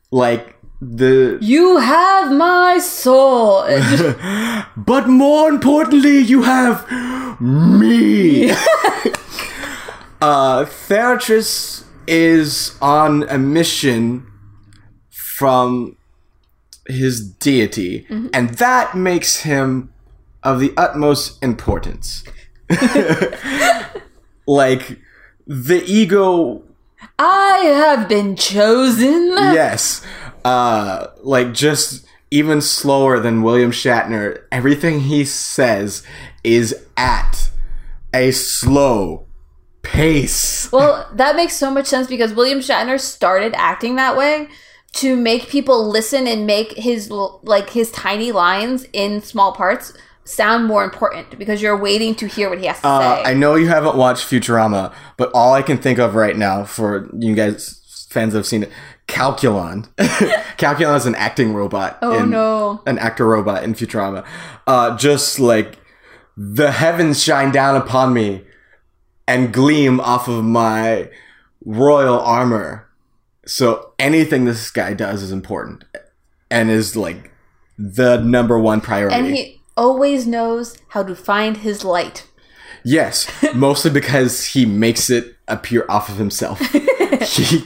[0.09, 3.65] Like the you have my soul.
[4.77, 6.89] but more importantly, you have
[7.39, 8.49] me.
[10.21, 14.25] uh, Theratrice is on a mission
[15.11, 15.97] from
[16.87, 19.93] his deity, and that makes him
[20.43, 22.23] of the utmost importance.
[24.47, 24.99] Like,
[25.47, 26.63] the ego
[27.19, 29.27] I have been chosen.
[29.53, 30.01] yes
[30.43, 36.03] uh like just even slower than william shatner everything he says
[36.43, 37.49] is at
[38.13, 39.25] a slow
[39.81, 44.47] pace Well, that makes so much sense because William Shatner started acting that way
[44.93, 49.93] to make people listen and make his like his tiny lines in small parts
[50.25, 53.31] sound more important because you're waiting to hear what he has to uh, say.
[53.31, 57.09] i know you haven't watched futurama but all i can think of right now for
[57.17, 58.71] you guys fans that have seen it
[59.07, 59.87] calculon
[60.57, 62.81] calculon is an acting robot oh in, no.
[62.85, 64.25] an actor robot in Futurama.
[64.65, 65.79] Uh, just like
[66.35, 68.43] the heavens shine down upon me
[69.27, 71.09] and gleam off of my
[71.63, 72.89] royal armor.
[73.45, 75.83] So anything this guy does is important
[76.49, 77.31] and is like
[77.77, 79.15] the number one priority.
[79.15, 82.27] And he always knows how to find his light.
[82.83, 86.59] Yes, mostly because he makes it appear off of himself.
[87.21, 87.63] he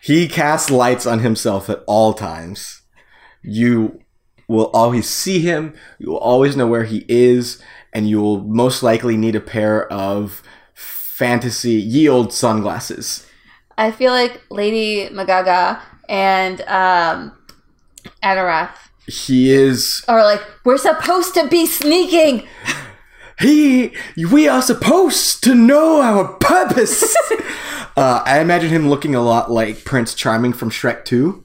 [0.00, 2.82] he casts lights on himself at all times.
[3.42, 4.00] You
[4.48, 5.74] will always see him.
[5.98, 9.90] You will always know where he is, and you will most likely need a pair
[9.92, 10.42] of
[10.74, 13.26] fantasy yield sunglasses.
[13.76, 17.32] I feel like Lady Magaga and um,
[18.22, 22.46] Adarath He is are like, we're supposed to be sneaking.
[23.40, 23.92] he.
[24.30, 27.14] We are supposed to know our purpose.
[27.96, 31.44] uh, I imagine him looking a lot like Prince Charming from Shrek Two.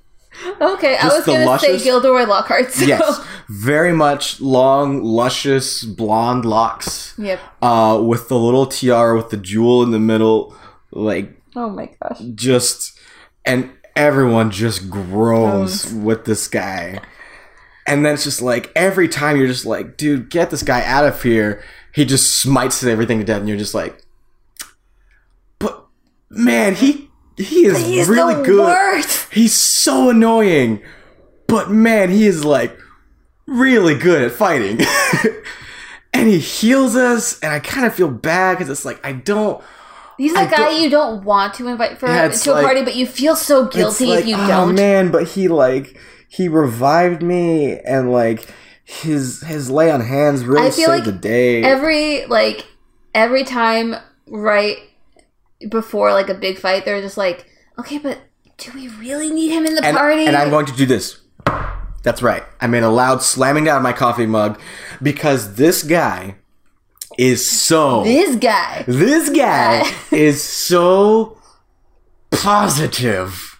[0.59, 2.71] Okay, I was gonna luscious- say Gilderoy Lockhart.
[2.71, 2.85] So.
[2.85, 7.13] Yes, very much long, luscious blonde locks.
[7.17, 7.39] Yep.
[7.61, 10.53] Uh, with the little tiara with the jewel in the middle,
[10.91, 12.19] like Oh my gosh.
[12.35, 12.99] just,
[13.45, 16.99] and everyone just groans with this guy.
[17.87, 21.05] And then it's just like every time you're just like, dude, get this guy out
[21.05, 21.63] of here.
[21.93, 24.03] He just smites everything to death, and you're just like,
[25.59, 25.85] but
[26.29, 28.59] man, he he is He's really good.
[28.65, 29.31] worst.
[29.31, 30.81] He's so annoying,
[31.47, 32.77] but man, he is like
[33.47, 34.79] really good at fighting.
[36.13, 39.63] and he heals us, and I kind of feel bad because it's like I don't.
[40.17, 42.83] He's the I guy you don't want to invite for Yeah, to a like- party,
[42.83, 44.75] but you feel so guilty like, if you oh, don't.
[44.75, 48.53] man, but he like he revived me, and like
[48.83, 51.63] his his lay on hands really I feel saved like the day.
[51.63, 52.67] Every like
[53.13, 53.95] every time
[54.27, 54.77] right
[55.69, 57.49] before like a big fight, they're just like,
[57.79, 58.19] okay, but
[58.57, 60.25] do we really need him in the and, party?
[60.25, 61.19] and I'm going to do this.
[62.03, 62.43] That's right.
[62.61, 64.59] I made a loud slamming down my coffee mug
[65.01, 66.35] because this guy
[67.17, 68.83] is so this guy.
[68.87, 71.39] This guy is so
[72.31, 73.54] positive.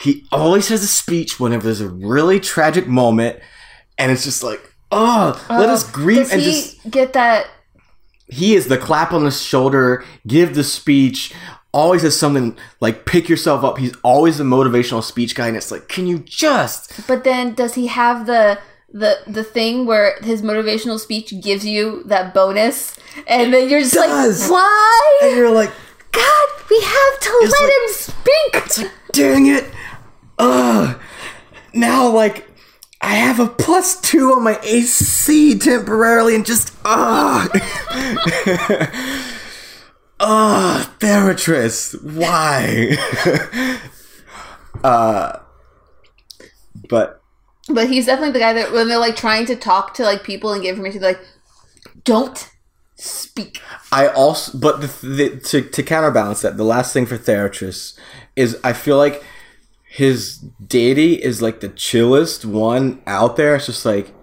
[0.00, 3.40] He always has a speech whenever there's a really tragic moment,
[3.98, 6.90] and it's just like, oh, let oh, us grieve and he just.
[6.90, 7.46] get that?
[8.28, 11.34] He is the clap on the shoulder, give the speech.
[11.72, 13.78] Always has something like pick yourself up.
[13.78, 17.06] He's always a motivational speech guy, and it's like, can you just?
[17.06, 18.58] But then does he have the
[18.90, 22.96] the the thing where his motivational speech gives you that bonus,
[23.26, 24.42] and then you're just does.
[24.42, 25.18] like, why?
[25.24, 25.70] And you're like,
[26.12, 28.64] God, we have to It's let like- him speak.
[28.64, 29.64] It's like, dang it.
[30.38, 30.98] Ugh.
[31.74, 32.48] Now, like,
[33.00, 37.50] I have a plus two on my AC temporarily and just, ugh.
[40.20, 42.96] Ugh, Theratrice, why?
[44.84, 45.38] uh,
[46.88, 47.22] but
[47.68, 50.52] But he's definitely the guy that when they're like trying to talk to like people
[50.52, 51.24] and give information, they're like,
[52.04, 52.50] don't
[52.98, 53.60] speak.
[53.90, 57.98] I also, but the, the to to counterbalance that, the last thing for Theratrice
[58.36, 59.24] is I feel like
[59.88, 63.56] his deity is like the chillest one out there.
[63.56, 64.14] It's just like,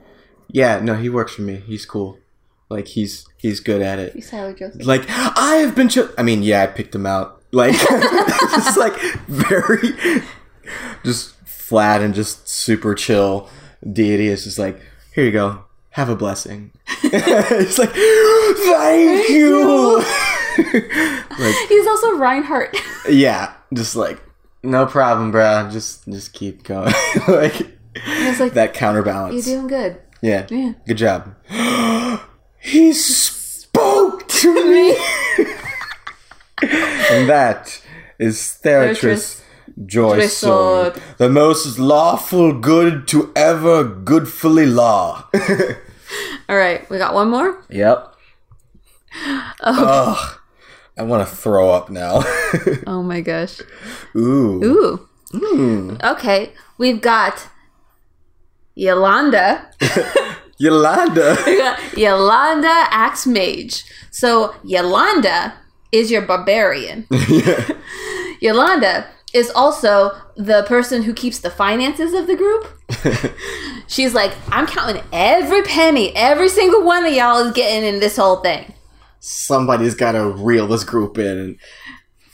[0.47, 1.57] yeah, no, he works for me.
[1.57, 2.19] He's cool.
[2.69, 4.13] Like he's he's good at it.
[4.13, 4.85] He's Tyler Joseph.
[4.85, 6.09] Like I have been chill.
[6.17, 7.41] I mean, yeah, I picked him out.
[7.51, 8.97] Like just like
[9.27, 9.93] very,
[11.03, 13.49] just flat and just super chill
[13.91, 14.29] deity.
[14.29, 14.81] It's just like
[15.13, 15.64] here you go,
[15.95, 16.71] have a blessing.
[17.03, 19.99] it's like thank you.
[21.39, 22.77] like, He's also Reinhardt.
[23.09, 24.21] yeah, just like,
[24.61, 25.69] no problem, bro.
[25.71, 26.91] Just, just keep going.
[27.29, 27.53] like
[28.03, 29.47] He's like, that counterbalance.
[29.47, 30.01] you're doing good.
[30.21, 30.45] Yeah.
[30.49, 30.73] Yeah.
[30.85, 31.33] Good job.
[32.59, 34.97] he spoke to me.
[37.09, 37.81] and that
[38.19, 39.41] is Theratris
[39.85, 41.01] Joy Sword.
[41.19, 45.29] the most lawful good to ever goodfully law.
[46.47, 47.63] All right, we got one more.
[47.69, 48.13] yep.
[49.61, 50.15] Oh.
[50.17, 50.39] Ugh.
[50.97, 52.23] I want to throw up now.
[52.87, 53.59] Oh my gosh.
[54.15, 54.63] Ooh.
[54.63, 55.09] Ooh.
[55.31, 55.97] Hmm.
[56.03, 57.49] Okay, we've got
[58.75, 59.71] Yolanda.
[60.57, 61.35] Yolanda.
[61.97, 63.83] Yolanda Axe Mage.
[64.11, 65.53] So Yolanda
[65.91, 67.07] is your barbarian.
[67.29, 67.69] yeah.
[68.41, 73.35] Yolanda is also the person who keeps the finances of the group.
[73.87, 78.15] She's like, I'm counting every penny, every single one of y'all is getting in this
[78.15, 78.73] whole thing.
[79.19, 81.57] Somebody's got to reel this group in.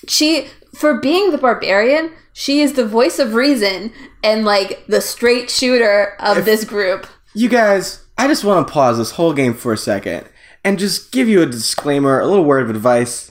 [0.08, 3.92] She, for being the barbarian, she is the voice of reason
[4.24, 7.08] and like the straight shooter of this group.
[7.34, 10.30] You guys, I just want to pause this whole game for a second
[10.64, 13.31] and just give you a disclaimer, a little word of advice.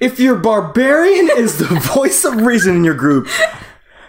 [0.00, 3.28] If your barbarian is the voice of reason in your group,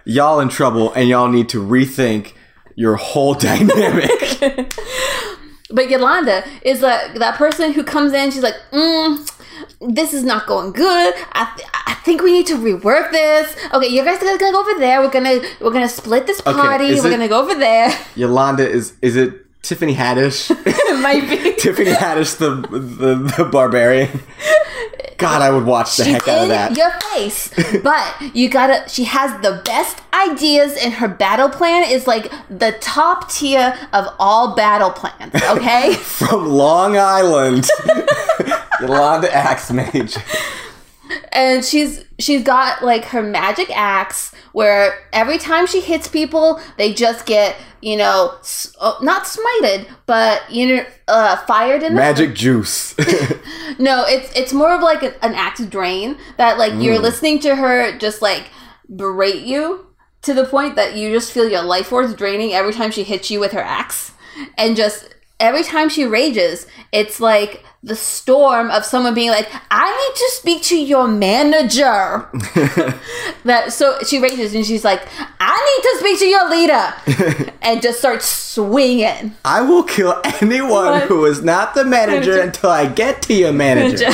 [0.05, 2.33] y'all in trouble and y'all need to rethink
[2.75, 4.73] your whole dynamic.
[5.73, 8.29] But Yolanda is like that person who comes in.
[8.31, 9.17] She's like, mm,
[9.79, 11.13] "This is not going good.
[11.31, 13.55] I, th- I think we need to rework this.
[13.73, 14.99] Okay, you guys are gonna go over there.
[14.99, 16.87] We're gonna we're gonna split this party.
[16.87, 17.97] is we're it- gonna go over there.
[18.17, 20.51] Yolanda is is it Tiffany Haddish?
[20.65, 21.53] it might be.
[21.55, 24.09] Tiffany Haddish the, the the barbarian.
[25.21, 26.75] God, I would watch the She's heck out of in that.
[26.77, 27.53] your face,
[27.83, 28.87] but you gotta.
[28.89, 34.07] She has the best ideas, and her battle plan is like the top tier of
[34.19, 35.33] all battle plans.
[35.51, 35.93] Okay.
[35.93, 37.67] From Long Island,
[38.81, 40.15] Yolanda Axe Mage.
[41.31, 46.93] And she's she's got like her magic axe where every time she hits people they
[46.93, 51.99] just get you know s- uh, not smited but you know uh, fired in the
[51.99, 52.95] Magic juice.
[53.79, 57.01] no it's it's more of like a, an axe drain that like you're Mm.
[57.03, 58.49] listening to her just like
[58.93, 59.87] berate you
[60.21, 63.31] to the point that you just feel your life force draining every time she hits
[63.31, 64.11] you with her axe
[64.57, 69.89] and just every time she rages it's like the storm of someone being like i
[69.89, 72.29] need to speak to your manager
[73.43, 75.01] that so she rages and she's like
[75.39, 80.85] i need to speak to your leader and just starts swinging I will kill anyone
[80.85, 81.03] What?
[81.03, 82.41] who is not the manager Manager.
[82.41, 84.09] until I get to your manager.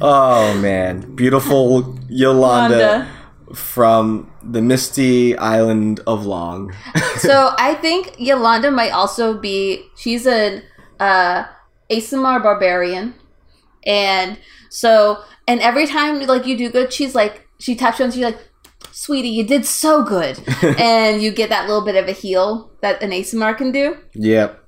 [0.00, 3.08] Oh man, beautiful Yolanda Wanda.
[3.54, 6.74] From the misty island of Long.
[7.16, 10.62] so I think Yolanda might also be she's an
[11.00, 11.44] uh
[11.90, 13.14] ASMR barbarian.
[13.86, 14.38] And
[14.70, 18.24] so and every time like you do good, she's like she taps you and she's
[18.24, 18.38] like,
[18.92, 20.38] Sweetie, you did so good.
[20.78, 23.98] and you get that little bit of a heal that an ASMR can do.
[24.14, 24.60] Yep.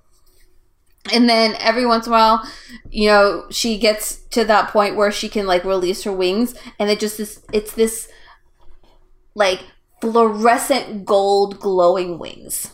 [1.13, 2.51] And then every once in a while,
[2.91, 6.91] you know, she gets to that point where she can like release her wings and
[6.91, 8.09] it just this it's this
[9.37, 9.61] like
[10.01, 12.73] fluorescent gold glowing wings.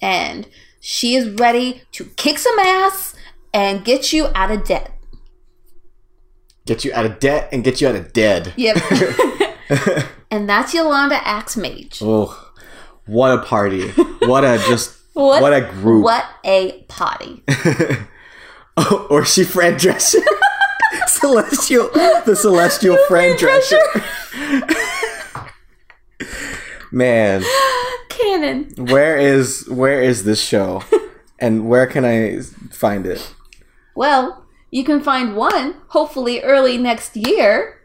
[0.00, 0.48] And
[0.80, 3.14] she is ready to kick some ass
[3.52, 4.92] and get you out of debt.
[6.66, 8.54] Get you out of debt and get you out of dead.
[8.56, 8.76] Yep.
[10.30, 11.98] and that's Yolanda Axe Mage.
[12.00, 12.52] Oh,
[13.06, 13.88] what a party!
[14.20, 16.04] What a just What- what, a group!
[16.04, 17.42] What a party.
[18.76, 20.20] Oh, or she Fran Drescher,
[21.06, 21.88] celestial,
[22.26, 23.80] the celestial Fran Drescher.
[26.92, 27.42] Man,
[28.08, 28.72] Canon.
[28.76, 30.82] where is where is this show,
[31.38, 33.34] and where can I find it?
[33.94, 37.80] Well, you can find one hopefully early next year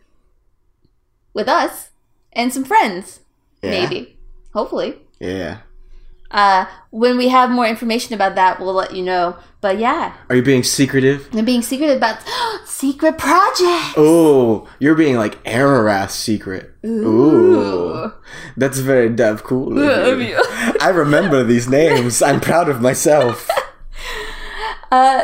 [1.33, 1.89] with us
[2.33, 3.21] and some friends.
[3.61, 3.71] Yeah.
[3.71, 4.17] Maybe.
[4.53, 4.97] Hopefully.
[5.19, 5.59] Yeah.
[6.31, 9.35] Uh, when we have more information about that, we'll let you know.
[9.59, 11.29] But yeah, Are you being secretive?
[11.33, 12.17] and being secretive about
[12.65, 13.93] secret project.
[13.97, 16.71] Oh, you're being like Araras secret.
[16.85, 18.11] Ooh.
[18.57, 19.77] That's very dev cool.
[20.81, 22.21] I remember these names.
[22.21, 23.49] I'm proud of myself.
[24.91, 25.23] Uh,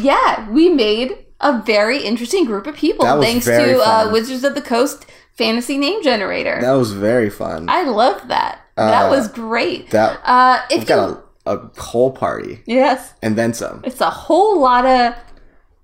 [0.00, 4.08] yeah, we made a very interesting group of people thanks to uh.
[4.10, 6.58] Wizards of the Coast fantasy name generator.
[6.62, 7.68] That was very fun.
[7.68, 8.61] I love that.
[8.76, 9.90] That Uh, was great.
[9.90, 14.00] that uh, if I've you got a, a whole party yes, and then some it's
[14.00, 15.14] a whole lot of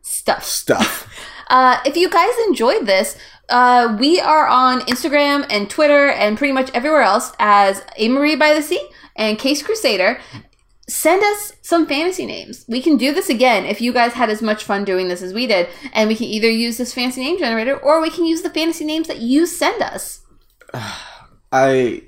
[0.02, 0.44] stuff.
[0.44, 1.06] stuff.
[1.50, 3.16] Uh, if you guys enjoyed this,
[3.48, 8.36] uh, we are on Instagram and Twitter and pretty much everywhere else as A Marie
[8.36, 8.86] by the Sea
[9.16, 10.20] and Case Crusader.
[10.88, 12.66] send us some fantasy names.
[12.68, 15.32] We can do this again if you guys had as much fun doing this as
[15.32, 18.42] we did, and we can either use this fantasy name generator or we can use
[18.42, 20.20] the fantasy names that you send us.
[21.50, 22.02] I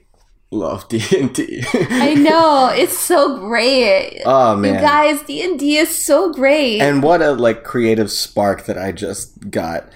[0.50, 1.62] love D and D.
[1.74, 4.22] I know it's so great.
[4.26, 4.80] Oh you man!
[4.82, 6.80] guys, D and D is so great.
[6.80, 9.88] and what a like creative spark that I just got.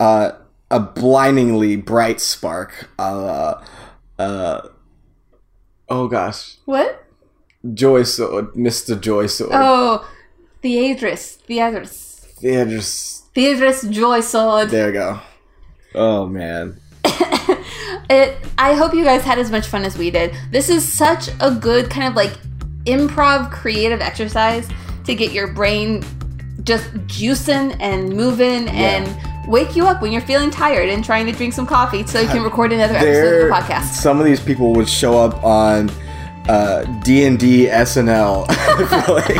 [0.00, 0.32] Uh,
[0.70, 2.88] a blindingly bright spark.
[2.98, 3.62] Uh,
[4.18, 4.60] uh,
[5.88, 7.04] oh gosh, what?
[7.74, 9.50] Joy Sword, Mister Joy Sword.
[9.54, 10.08] Oh,
[10.62, 14.70] Theadris, Yeah, just Theadris Joy Sword.
[14.70, 15.20] there you go.
[15.94, 16.80] Oh man.
[18.10, 18.36] It.
[18.58, 20.34] I hope you guys had as much fun as we did.
[20.50, 22.32] This is such a good kind of like
[22.84, 24.68] improv creative exercise
[25.04, 26.02] to get your brain
[26.64, 29.08] just juicing and moving and
[29.48, 32.28] wake you up when you're feeling tired and trying to drink some coffee so you
[32.28, 33.84] can record another episode There, of the podcast.
[33.94, 35.90] some of these people would show up on
[36.48, 38.46] uh, D and D SNL.
[38.48, 39.36] I feel like.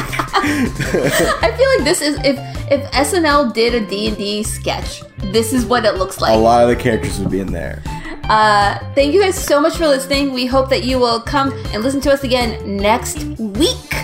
[1.43, 2.37] I feel like this is if
[2.71, 6.35] if SNL did a D&D sketch, this is what it looks like.
[6.35, 7.83] a lot of the characters would be in there.
[8.29, 10.33] Uh, thank you guys so much for listening.
[10.33, 13.95] We hope that you will come and listen to us again next week.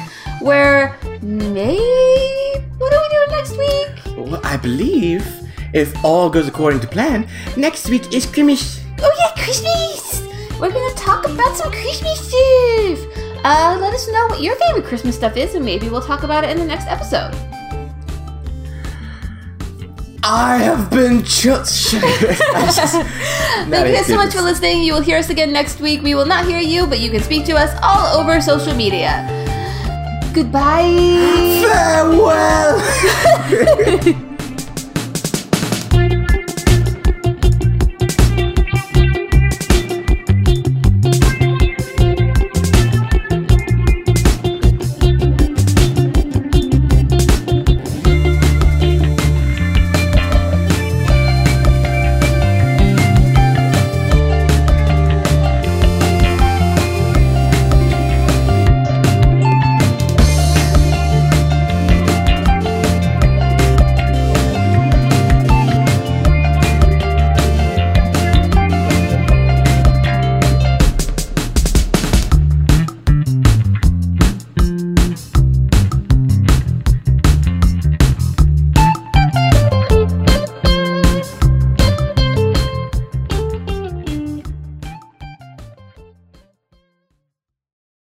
[0.40, 1.80] Where maybe
[2.78, 4.16] what are we doing next week?
[4.16, 5.26] Well, I believe
[5.72, 8.80] if all goes according to plan, next week is Christmas.
[9.00, 10.22] Oh yeah, Christmas.
[10.60, 13.06] We're gonna talk about some Christmas stuff.
[13.44, 16.44] Uh, let us know what your favorite Christmas stuff is, and maybe we'll talk about
[16.44, 17.32] it in the next episode.
[20.30, 21.92] I have been just.
[21.94, 22.04] Thank
[23.88, 24.82] you guys so much for listening.
[24.82, 26.02] You will hear us again next week.
[26.02, 29.24] We will not hear you, but you can speak to us all over social media.
[30.34, 31.64] Goodbye.
[31.64, 32.76] Farewell.